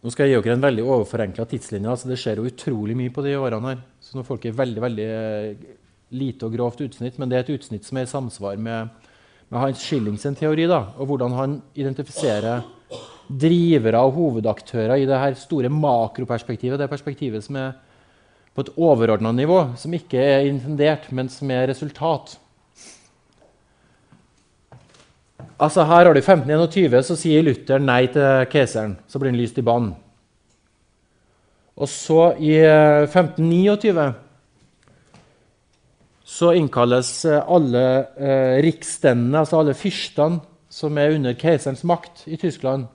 [0.05, 1.89] Nå skal jeg gi dere en veldig overforenkla tidslinje.
[1.89, 3.71] altså Det skjer jo utrolig mye på de årene.
[3.73, 3.79] her.
[3.99, 5.55] Så når folk er veldig, veldig eh,
[6.13, 8.89] lite og grovt utsnitt, Men det er et utsnitt som er i samsvar med,
[9.49, 10.67] med Hans Schillings teori.
[10.67, 12.61] da, Og hvordan han identifiserer
[13.25, 16.77] drivere og hovedaktører i det her store makroperspektivet.
[16.77, 17.73] Det perspektivet som er
[18.55, 22.37] på et overordna nivå, som ikke er intendert, men som er resultat.
[25.59, 28.97] Altså Her har du 1521, så sier Luther nei til keiseren.
[29.07, 29.93] Så blir han lyst i bann.
[31.75, 34.13] Og så, i 1529, eh,
[36.25, 40.39] så innkalles eh, alle eh, riksstendene, altså alle fyrstene
[40.71, 42.87] som er under keiserens makt i Tyskland,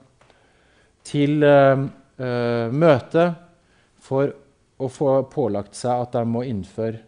[1.05, 1.85] til eh,
[2.21, 3.31] eh, møte
[4.01, 4.33] for
[4.81, 7.03] å få pålagt seg at de må innføre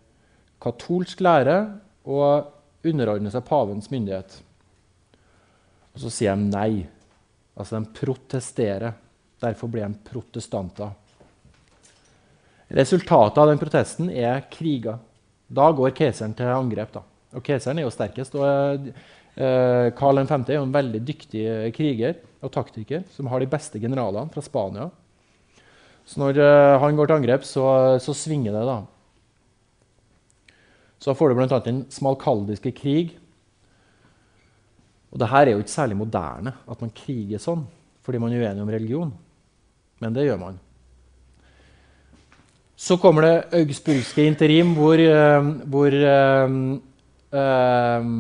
[0.63, 1.57] katolsk lære
[2.07, 4.36] og underordne seg pavens myndighet.
[5.93, 6.83] Og så sier de nei.
[7.53, 8.95] Altså de protesterer.
[9.43, 10.93] Derfor blir de protestanter.
[12.73, 15.01] Resultatet av den protesten er kriger.
[15.47, 16.95] Da går keiseren til angrep.
[16.95, 17.03] Da.
[17.38, 18.36] Og keiseren er jo sterkest.
[18.39, 18.88] og
[19.36, 20.45] eh, Karl 5.
[20.47, 24.89] er jo en veldig dyktig kriger og taktiker som har de beste generalene fra Spania.
[26.06, 27.66] Så når uh, han går til angrep, så,
[28.04, 28.63] så, svinger det.
[28.68, 28.80] da.
[31.00, 31.60] Så får du bl.a.
[31.63, 33.16] den smalkaldiske krig.
[35.13, 37.66] Og det her er jo ikke særlig moderne, at man kriger sånn
[38.04, 39.12] fordi man er uenig om religion.
[40.04, 40.58] Men det gjør man.
[42.76, 45.00] Så kommer det augsburgske interim, hvor,
[45.72, 46.58] hvor um,
[47.32, 48.18] um,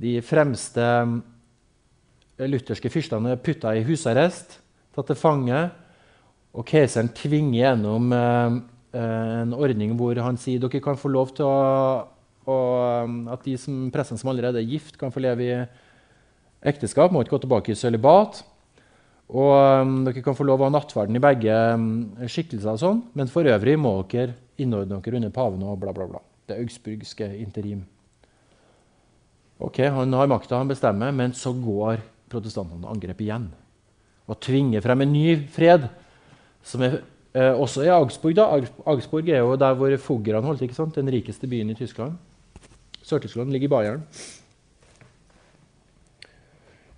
[0.00, 0.86] de fremste
[2.40, 4.56] lutherske fyrstene putta i husarrest,
[4.96, 5.62] tatt til fange.
[6.56, 8.56] Og keiseren tvinger gjennom eh,
[8.98, 12.06] eh, en ordning hvor han sier dere kan få lov til å,
[12.50, 12.56] å
[13.30, 15.58] At de som, pressene som allerede er gift, kan få leve i
[16.66, 17.12] ekteskap.
[17.12, 18.42] Må ikke gå tilbake i sølibat.
[19.30, 21.90] Og um, dere kan få lov å ha nattverden i begge um,
[22.26, 26.08] skikkelser, og sånn, men for øvrig må dere innordne dere under paven og bla, bla,
[26.10, 26.22] bla.
[26.50, 27.84] Det augsburgske interim.
[29.62, 32.00] Ok, Han har makta, han bestemmer, men så går
[32.32, 33.50] protestantene angrep igjen.
[34.30, 35.88] Og tvinge frem en ny fred,
[36.62, 37.00] som er
[37.34, 38.36] eh, også i Augsburg.
[38.38, 38.46] da.
[38.86, 40.94] Augsburg er jo der hvor foggerne holdt, ikke sant?
[40.94, 42.14] den rikeste byen i Tyskland.
[43.02, 44.04] Sør-Tyskland ligger i Bayern.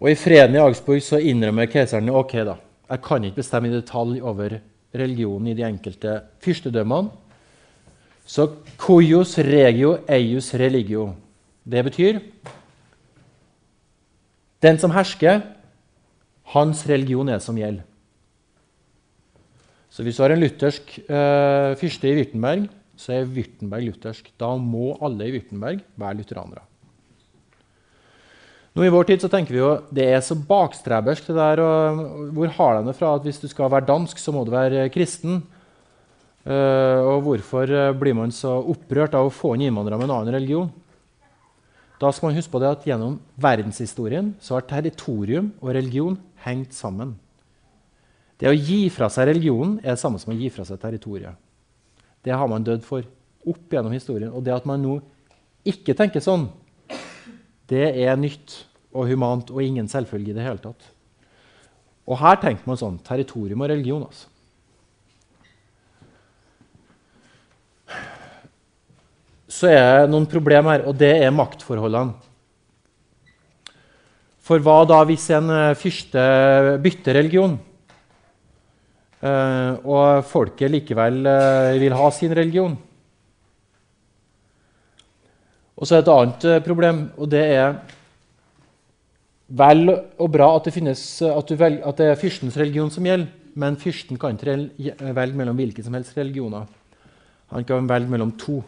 [0.02, 2.56] Og I freden i Augsburg så innrømmer keiseren ok da,
[2.90, 4.56] jeg kan ikke bestemme i detalj over
[4.92, 7.10] religionen i de enkelte fyrstedømmene.
[8.26, 11.12] Så cuius regio eius religio.
[11.64, 12.18] Det betyr
[14.62, 15.40] den som hersker,
[16.52, 17.86] hans religion er som gjelder.
[19.92, 24.30] Så hvis du har en luthersk eh, fyrste i Wirtenberg, så er Wirtenberg luthersk.
[24.40, 26.64] Da må alle i Wirtenberg være lutheranere.
[28.72, 31.26] Nå I vår tid så tenker vi jo det er så bakstrebersk.
[31.28, 34.32] det der, og Hvor har de det fra at hvis du skal være dansk, så
[34.32, 35.42] må du være kristen?
[36.42, 40.34] Uh, og hvorfor blir man så opprørt av å få inn innvandrere med en annen
[40.34, 40.72] religion?
[42.02, 46.74] Da skal man huske på det at Gjennom verdenshistorien så har territorium og religion hengt
[46.74, 47.14] sammen.
[48.40, 51.36] Det å gi fra seg religionen er det samme som å gi fra seg territoriet.
[52.26, 53.06] Det har man dødd for
[53.46, 54.32] opp gjennom historien.
[54.34, 54.96] Og det at man nå
[55.66, 56.48] ikke tenker sånn,
[57.70, 58.56] det er nytt
[58.90, 60.82] og humant og ingen selvfølge i det hele tatt.
[62.10, 64.02] Og her tenker man sånn territorium og religion.
[64.08, 64.31] altså.
[69.52, 72.14] Så er det noen problemer her, og det er maktforholdene.
[74.42, 76.22] For hva da hvis en eh, fyrste
[76.82, 77.54] bytter religion,
[79.22, 82.74] eh, og folket likevel eh, vil ha sin religion?
[85.78, 87.78] Og så er det et annet problem, og det er
[89.52, 93.30] vel og bra at det, finnes, at, velger, at det er fyrstens religion som gjelder,
[93.58, 96.64] men fyrsten kan ikke velge mellom hvilke som helst religioner.
[97.52, 98.62] Han kan velge mellom to.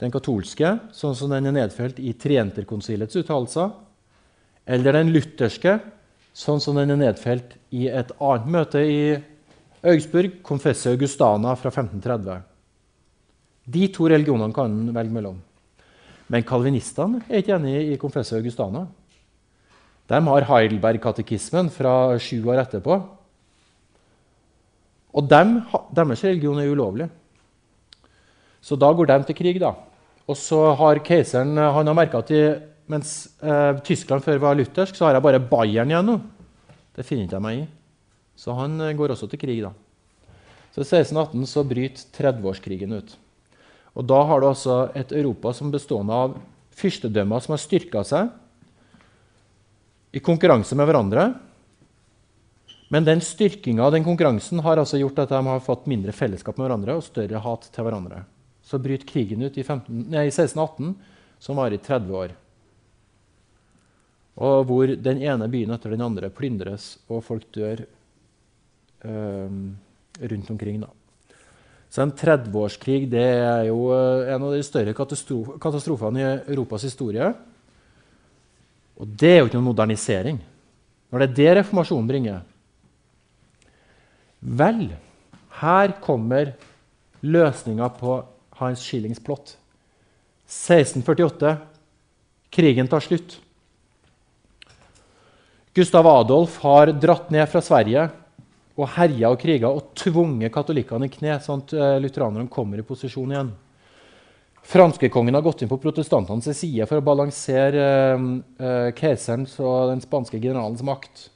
[0.00, 3.70] Den katolske, sånn som den er nedfelt i Trienterkonsilets uttalelser,
[4.66, 5.78] eller den lutherske,
[6.36, 9.00] sånn som den er nedfelt i et annet møte i
[9.86, 12.44] Augsburg, Confesse Augustana fra 1530.
[13.66, 15.38] De to religionene kan en velge mellom.
[16.30, 18.84] Men kalvinistene er ikke enig i Confesse Augustana.
[20.06, 22.98] De har Heidelberg-katekismen fra sju år etterpå.
[25.16, 25.60] Og dem,
[25.96, 27.08] deres religion er ulovlig.
[28.66, 29.60] Så da går de til krig.
[29.62, 29.74] da.
[30.26, 32.42] Og så har keiseren han har merka at de,
[32.90, 36.16] mens eh, Tyskland før var luthersk, så har jeg bare Bayern igjen nå.
[36.96, 37.66] Det finner ikke jeg meg i.
[38.34, 39.62] Så han eh, går også til krig.
[39.62, 39.70] da.
[40.74, 43.14] Så I 1618 så bryter 30-årskrigen ut.
[43.96, 46.36] Og Da har du altså et Europa som bestående av
[46.76, 48.28] fyrstedømmer som har styrka seg
[50.12, 51.30] i konkurranse med hverandre.
[52.92, 56.58] Men den styrkinga av den konkurransen har altså gjort at de har fått mindre fellesskap
[56.58, 58.26] med hverandre og større hat til hverandre.
[58.66, 60.94] Så bryter krigen ut i, 15, nei, 1618,
[61.38, 62.34] som varer i 30 år.
[64.36, 67.84] Og hvor den ene byen etter den andre plyndres, og folk dør
[69.06, 69.60] øh,
[70.20, 70.80] rundt omkring.
[70.82, 70.90] da.
[71.88, 77.30] Så En 30-årskrig det er jo eh, en av de større katastrofene i Europas historie.
[79.00, 80.42] Og det er jo ikke noen modernisering.
[81.08, 82.44] Når det er det reformasjonen bringer,
[84.46, 84.90] Vel,
[85.58, 86.52] her kommer
[87.24, 88.18] løsninga på
[88.60, 89.56] Hans Schillings plott.
[90.46, 91.56] 1648.
[92.50, 93.40] Krigen tar slutt.
[95.76, 98.06] Gustav Adolf har dratt ned fra Sverige
[98.76, 102.84] og herja og kriga og tvunget katolikkene i kne, sånn at eh, lutheranerne kommer i
[102.86, 103.50] posisjon igjen.
[104.66, 108.26] Franskekongen har gått inn på protestantenes side for å balansere eh,
[108.60, 111.26] eh, keiserens og den spanske generalens makt.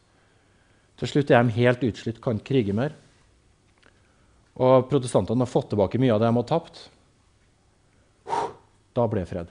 [1.01, 2.97] Til slutt er de helt utslitt, kan ikke krige mer.
[4.61, 6.83] Og protestantene har fått tilbake mye av det de har tapt.
[8.97, 9.51] Da ble fred.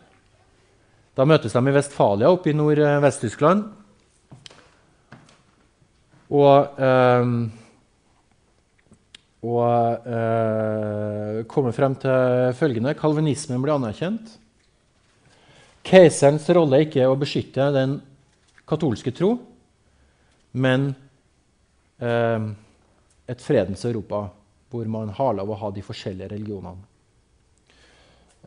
[1.16, 3.66] Da møtes de i Vestfalia oppe i nord-Vest-Tyskland.
[6.30, 7.32] Og, eh,
[9.50, 14.36] og eh, kommer frem til følgende Kalvinismen blir anerkjent.
[15.90, 17.98] Keiserens rolle er ikke å beskytte den
[18.70, 19.32] katolske tro,
[20.54, 20.92] men
[21.98, 22.50] eh,
[23.30, 24.28] et fredens Europa
[24.70, 26.86] hvor man har lov å ha de forskjellige religionene.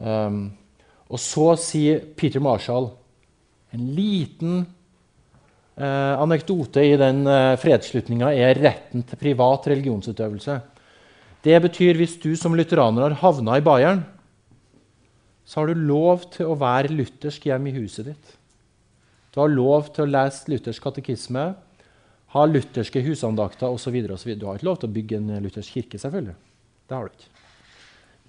[0.02, 0.44] Um,
[1.08, 2.90] og så sier Peter Marshall
[3.72, 4.60] en liten
[5.76, 10.58] eh, anekdote i den eh, fredsslutninga er retten til privat religionsutøvelse.
[11.42, 14.04] Det betyr hvis du som lutheraner har havna i Bayern,
[15.44, 18.36] så har du lov til å være luthersk hjemme i huset ditt.
[19.32, 21.46] Du har lov til å lese luthersk katekisme,
[22.32, 23.96] ha lutherske husandakter osv.
[24.04, 26.36] Du har ikke lov til å bygge en luthersk kirke, selvfølgelig.
[26.88, 27.48] Det har du ikke.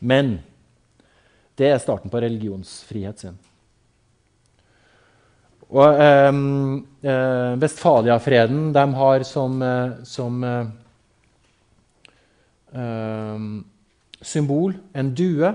[0.03, 0.33] Men
[1.59, 3.35] det er starten på religionsfrihet sin.
[5.73, 6.29] Og eh,
[7.09, 10.71] eh, Vestfaliafreden de har som, eh, som eh,
[12.77, 13.45] eh,
[14.21, 15.53] symbol en due.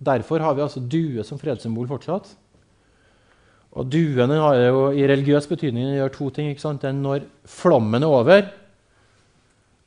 [0.00, 2.32] Derfor har vi altså due som fredssymbol fortsatt.
[3.78, 6.50] Og duen har jo i religiøs betydning gjør to ting.
[6.50, 6.82] ikke sant?
[6.82, 8.48] Den når flommen er over,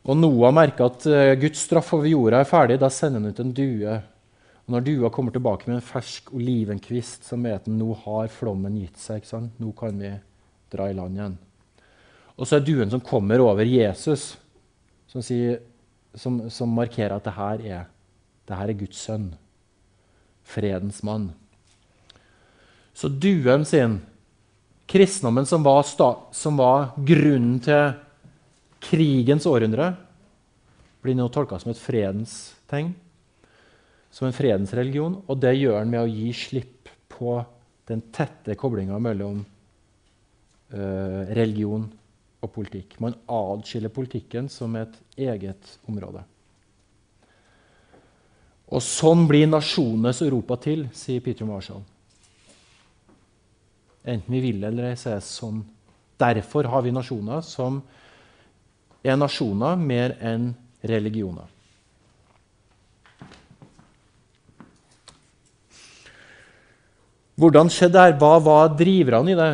[0.04, 3.40] og Noah merker at eh, Guds straff over jorda er ferdig, da sender han ut
[3.40, 4.00] en due.
[4.64, 8.78] Og Når dua kommer tilbake med en fersk olivenkvist, så vet den nå har flommen
[8.80, 9.20] gitt seg.
[9.20, 9.60] ikke sant?
[9.60, 10.14] Nå kan vi
[10.72, 11.36] dra i land igjen.
[12.38, 14.34] Og så er duen som kommer over Jesus,
[15.12, 15.60] som, sier,
[16.16, 17.84] som, som markerer at det her er,
[18.48, 19.34] det her er Guds sønn.
[20.48, 21.30] Fredens mann.
[22.96, 24.00] Så duen sin,
[24.88, 25.84] kristendommen som var,
[26.32, 27.94] som var grunnen til
[28.84, 29.94] krigens århundre,
[31.04, 32.94] blir nå tolka som et fredens tegn,
[34.14, 35.18] som en fredens religion.
[35.28, 37.40] Og det gjør han med å gi slipp på
[37.90, 41.88] den tette koblinga mellom uh, religion
[42.44, 43.00] og politikk.
[43.04, 46.24] Man adskiller politikken som et eget område.
[48.74, 51.84] Og sånn blir nasjonenes Europa til, sier Peter Marshall.
[54.04, 55.62] Enten vi vil eller ei, så er det sånn.
[56.20, 57.82] Derfor har vi nasjoner som
[59.04, 60.52] er nasjoner mer enn
[60.84, 61.53] religioner.
[67.40, 68.18] Hvordan skjedde det her?
[68.22, 69.52] Hva var driverne i det?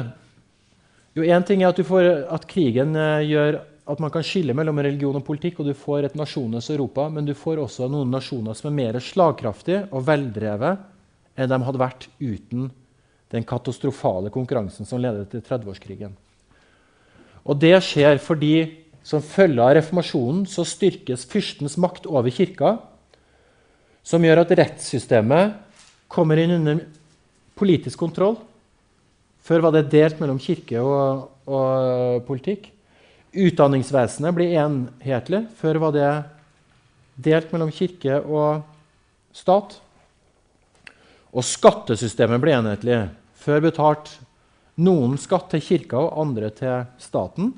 [1.15, 4.77] Jo, Én ting er at, får, at, krigen eh, gjør at man kan skille mellom
[4.83, 8.57] religion og politikk, og du får et nasjonenes Europa, men du får også noen nasjoner
[8.57, 10.83] som er mer slagkraftige og veldrevet
[11.39, 12.67] enn de hadde vært uten
[13.33, 16.13] den katastrofale konkurransen som ledet til 30-årskrigen.
[17.47, 18.53] Og det skjer fordi
[19.05, 22.75] som følge av reformasjonen så styrkes fyrstens makt over kirka,
[24.03, 25.55] som gjør at rettssystemet
[26.11, 26.83] kommer inn under
[27.59, 28.37] politisk kontroll.
[29.43, 32.71] Før var det delt mellom kirke og, og politikk.
[33.29, 35.43] Utdanningsvesenet blir enhetlig.
[35.59, 36.09] Før var det
[37.19, 38.63] delt mellom kirke og
[39.35, 39.77] stat.
[41.29, 43.03] Og skattesystemet ble enhetlig.
[43.39, 44.17] Før betalte
[44.79, 47.51] noen skatt til kirka og andre til staten.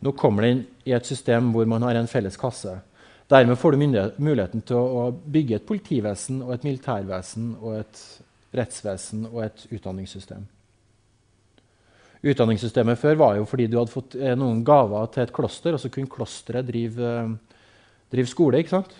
[0.00, 2.78] Nå kommer det inn i et system hvor man har en felles kasse.
[3.30, 3.82] Dermed får du
[4.18, 8.00] muligheten til å bygge et politivesen og et militærvesen og et
[8.56, 10.46] rettsvesen og et utdanningssystem.
[12.20, 15.80] Utdanningssystemet før var jo fordi du hadde fått eh, noen gaver til et kloster, og
[15.80, 17.14] så kunne klosteret drive,
[18.12, 18.60] drive skole.
[18.60, 18.92] ikke sant?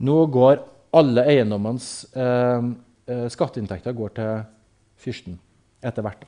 [0.00, 0.62] Nå går
[0.96, 2.70] alle eiendommenes eh,
[3.06, 4.40] eh skatteinntekter går til
[4.96, 5.36] fyrsten
[5.84, 6.24] etter hvert.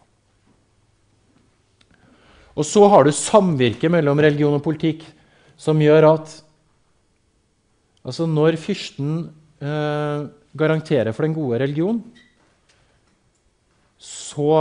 [2.58, 5.04] Og så har du samvirket mellom religion og politikk,
[5.56, 6.34] som gjør at
[8.04, 9.30] altså når fyrsten
[9.62, 12.00] eh, garanterer for den gode religion,
[13.98, 14.52] så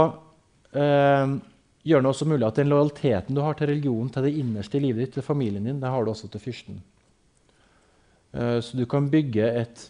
[0.74, 1.34] eh,
[1.88, 4.84] gjør det også mulig at den lojaliteten du har til religionen, til det innerste i
[4.84, 6.80] livet ditt, til familien din, det har du også til fyrsten.
[8.34, 9.84] Eh, så du kan bygge et,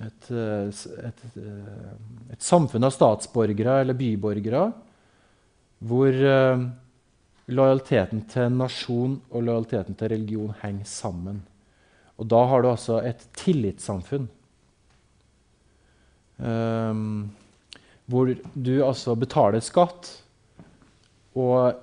[0.00, 1.92] et, eh, et, eh,
[2.34, 4.66] et samfunn av statsborgere eller byborgere
[5.82, 6.66] hvor eh,
[7.52, 11.42] lojaliteten til nasjon og lojaliteten til religion henger sammen.
[12.20, 14.28] Og da har du altså et tillitssamfunn.
[16.42, 17.30] Um,
[18.10, 20.08] hvor du altså betaler skatt
[21.38, 21.78] og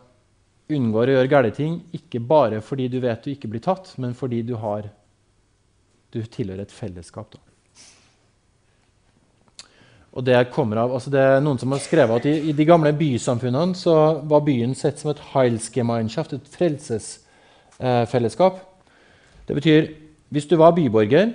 [0.69, 4.11] unngår å gjøre gale ting, ikke bare fordi du vet du ikke blir tatt, men
[4.17, 4.91] fordi du, har,
[6.13, 7.31] du tilhører et fellesskap.
[7.33, 7.49] Da.
[10.19, 12.91] Og det av, altså det er Noen som har skrevet at i, i de gamle
[12.97, 13.93] bysamfunnene så
[14.27, 18.55] var byen sett som et Heilsgemeinschaft, et frelsesfellesskap.
[18.57, 18.63] Eh,
[19.47, 19.81] det betyr
[20.33, 21.27] hvis du var byborger,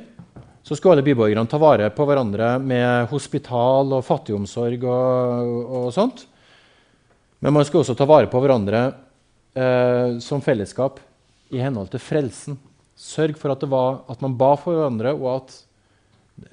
[0.65, 6.25] så skulle alle byborgerne ta vare på hverandre med hospital og fattigomsorg og, og sånt.
[7.45, 8.87] Men man skulle også ta vare på hverandre
[9.53, 11.03] eh, som fellesskap
[11.53, 12.57] i henhold til frelsen.
[12.97, 15.59] Sørg for at, var, at man ba for hverandre, og at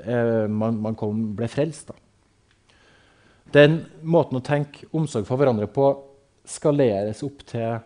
[0.04, 1.94] eh, man, man kom, ble frelst.
[1.94, 2.76] Da.
[3.56, 5.88] Den måten å tenke omsorg for hverandre på
[6.52, 7.80] skaleres opp til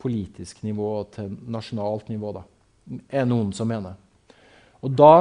[0.00, 2.32] politisk nivå og til nasjonalt nivå.
[2.38, 2.46] Da
[3.20, 4.00] er noen som mener.
[4.80, 5.12] Og da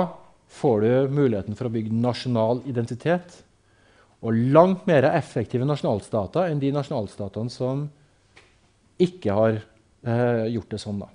[0.50, 3.44] får du muligheten for å bygge nasjonal identitet.
[4.26, 7.86] Og langt mer effektive nasjonalstater enn de nasjonalstatene som
[9.00, 11.00] ikke har eh, gjort det sånn.
[11.06, 11.08] da.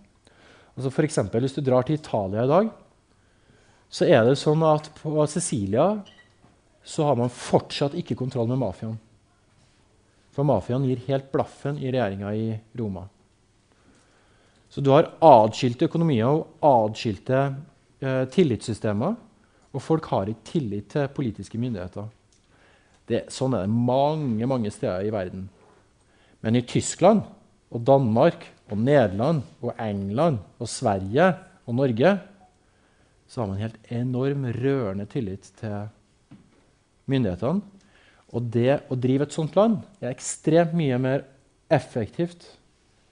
[0.75, 2.71] Altså for eksempel, hvis du drar til Italia i dag,
[3.95, 5.91] så er det sånn at på Sicilia
[6.85, 8.97] så har man fortsatt ikke kontroll med mafiaen.
[10.35, 13.07] For mafiaen gir helt blaffen i regjeringa i Roma.
[14.69, 17.39] Så du har atskilte økonomier og atskilte
[18.03, 19.15] eh, tillitssystemer.
[19.75, 22.07] Og folk har ikke tillit til politiske myndigheter.
[23.05, 25.49] Det, sånn er det mange mange steder i verden.
[26.45, 27.25] Men i Tyskland
[27.75, 31.33] og Danmark og Nederland og England og Sverige
[31.67, 32.15] og Norge
[33.29, 35.89] så har man helt enorm rørende tillit til
[37.11, 37.65] myndighetene.
[38.35, 41.25] Og det å drive et sånt land er ekstremt mye mer
[41.73, 42.47] effektivt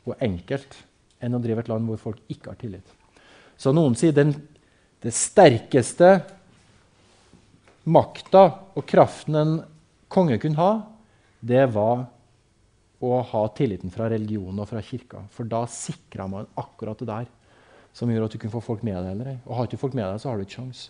[0.06, 0.76] og enkelt
[1.22, 2.86] enn å drive et land hvor folk ikke har tillit.
[3.56, 4.34] Så noen sier den
[5.02, 6.20] det sterkeste
[7.84, 8.44] makta
[8.76, 9.54] og kraften en
[10.12, 10.72] konge kunne ha,
[11.42, 12.06] det var
[13.02, 15.24] å ha tilliten fra religionen og fra kirka.
[15.34, 17.30] For da sikra man akkurat det der
[17.92, 19.10] som gjør at du kunne få folk med deg.
[19.12, 20.84] eller Og har ikke folk med deg, så har du ikke sjans.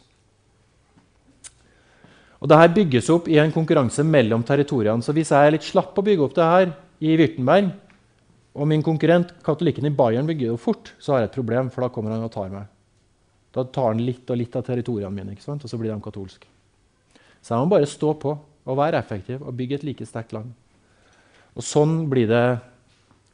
[2.42, 5.02] Og Dette bygges opp i en konkurranse mellom territoriene.
[5.02, 6.72] Så hvis jeg er litt slapp å bygge opp det her
[7.02, 7.70] i Wirtenberg,
[8.52, 11.86] og min konkurrent, katolikken i Bayern, bygger det fort, så har jeg et problem, for
[11.86, 12.66] da kommer han og tar meg.
[13.54, 16.51] Da tar han litt og litt av territoriene mine, og så blir de katolske.
[17.42, 20.52] Så jeg må bare stå på og være effektiv og bygge et like sterkt land.
[21.58, 22.46] Og sånn blir det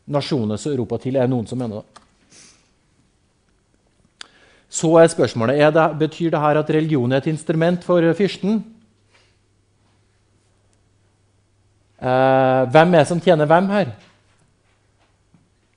[0.08, 1.98] nasjonenes Europa til, er noen som mener det.
[4.68, 8.60] Så er spørsmålet er det, betyr det her at religion er et instrument for fyrsten.
[11.98, 13.94] Eh, hvem er det som tjener hvem her?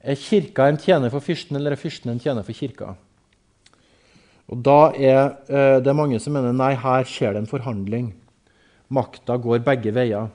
[0.02, 2.96] Er kirka en tjener for fyrsten, eller er fyrsten en tjener for kirka?
[4.52, 8.12] Og Da er eh, det mange som mener nei, her skjer det en forhandling.
[8.92, 10.30] Makta går begge veier.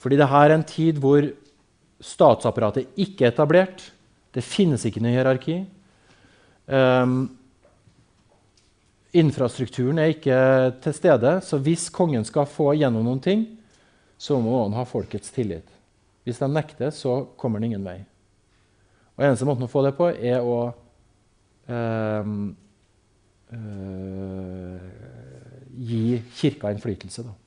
[0.00, 1.26] Fordi det her er en tid hvor
[2.00, 3.84] statsapparatet ikke er etablert.
[4.32, 5.58] Det finnes ikke noe hierarki.
[6.70, 7.28] Um,
[9.12, 10.38] infrastrukturen er ikke
[10.84, 13.44] til stede, så hvis kongen skal få gjennom noen ting,
[14.20, 15.66] så må han ha folkets tillit.
[16.24, 17.98] Hvis de nekter, så kommer han ingen vei.
[19.16, 20.58] Og eneste måten å få det på, er å
[21.68, 22.36] um,
[23.52, 24.88] uh,
[25.80, 27.26] gi Kirka innflytelse.
[27.26, 27.39] Da.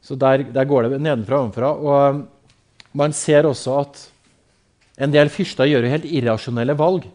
[0.00, 1.72] Så der, der, går det nedenfra og ovenfra.
[1.72, 4.04] Og man ser også at
[5.00, 7.06] en del fyrster gjør jo helt irrasjonelle valg.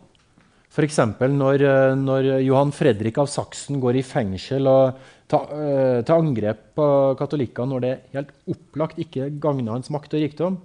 [0.75, 0.99] F.eks.
[1.19, 1.65] Når,
[1.97, 7.81] når Johan Fredrik av Saksen går i fengsel og tar uh, angrep på katolikker når
[7.81, 10.57] det helt opplagt ikke gagner hans makt og rikdom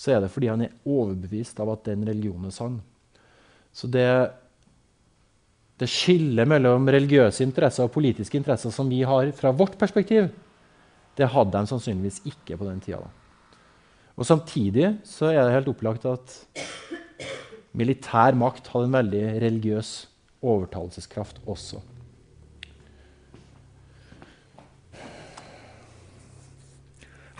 [0.00, 2.78] så er det fordi han er overbevist av at den religionen er sann.
[3.72, 4.06] Så det,
[5.80, 10.30] det skillet mellom religiøse interesser og politiske interesser som vi har fra vårt perspektiv,
[11.18, 13.02] det hadde de sannsynligvis ikke på den tida.
[14.20, 16.34] Og Samtidig så er det helt opplagt at
[17.76, 19.92] militær makt hadde en veldig religiøs
[20.40, 21.80] overtalelseskraft også.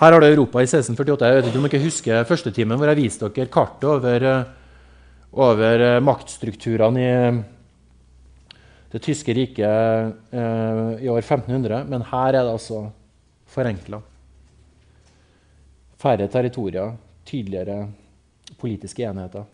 [0.00, 1.26] Her har du Europa i 1648.
[1.28, 4.46] Jeg vet ikke om dere husker første timen hvor jeg viste dere kartet over, eh,
[5.36, 7.42] over eh, maktstrukturene i eh,
[8.94, 11.84] det tyske riket eh, i år 1500.
[11.90, 12.86] Men her er det altså
[13.50, 14.00] forenkla.
[16.00, 16.94] Færre territorier,
[17.28, 17.88] tydeligere
[18.60, 19.44] politiske enheter.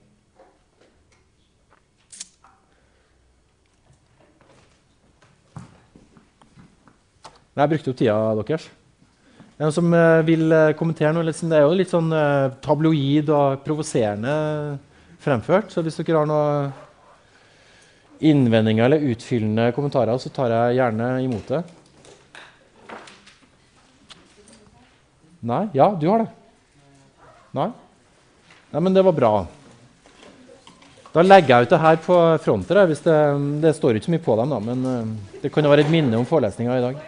[7.57, 8.67] Jeg brukte opp tida deres.
[9.57, 11.25] Er noen som eh, vil eh, kommentere noe?
[11.33, 14.35] Det er jo litt sånn eh, tabloid og provoserende
[15.25, 15.73] fremført.
[15.73, 16.75] Så hvis dere har noen
[18.21, 21.63] innvendinger eller utfyllende kommentarer, så tar jeg gjerne imot det.
[25.47, 25.67] Nei?
[25.77, 26.31] Ja, du har det?
[27.55, 27.69] Nei?
[28.73, 29.33] Nei, men det var bra.
[31.15, 32.81] Da legger jeg ut det her på fronter.
[32.91, 33.13] Det,
[33.63, 36.19] det står ikke så mye på dem, da, men det kan jo være et minne
[36.19, 36.99] om forelesninga i dag.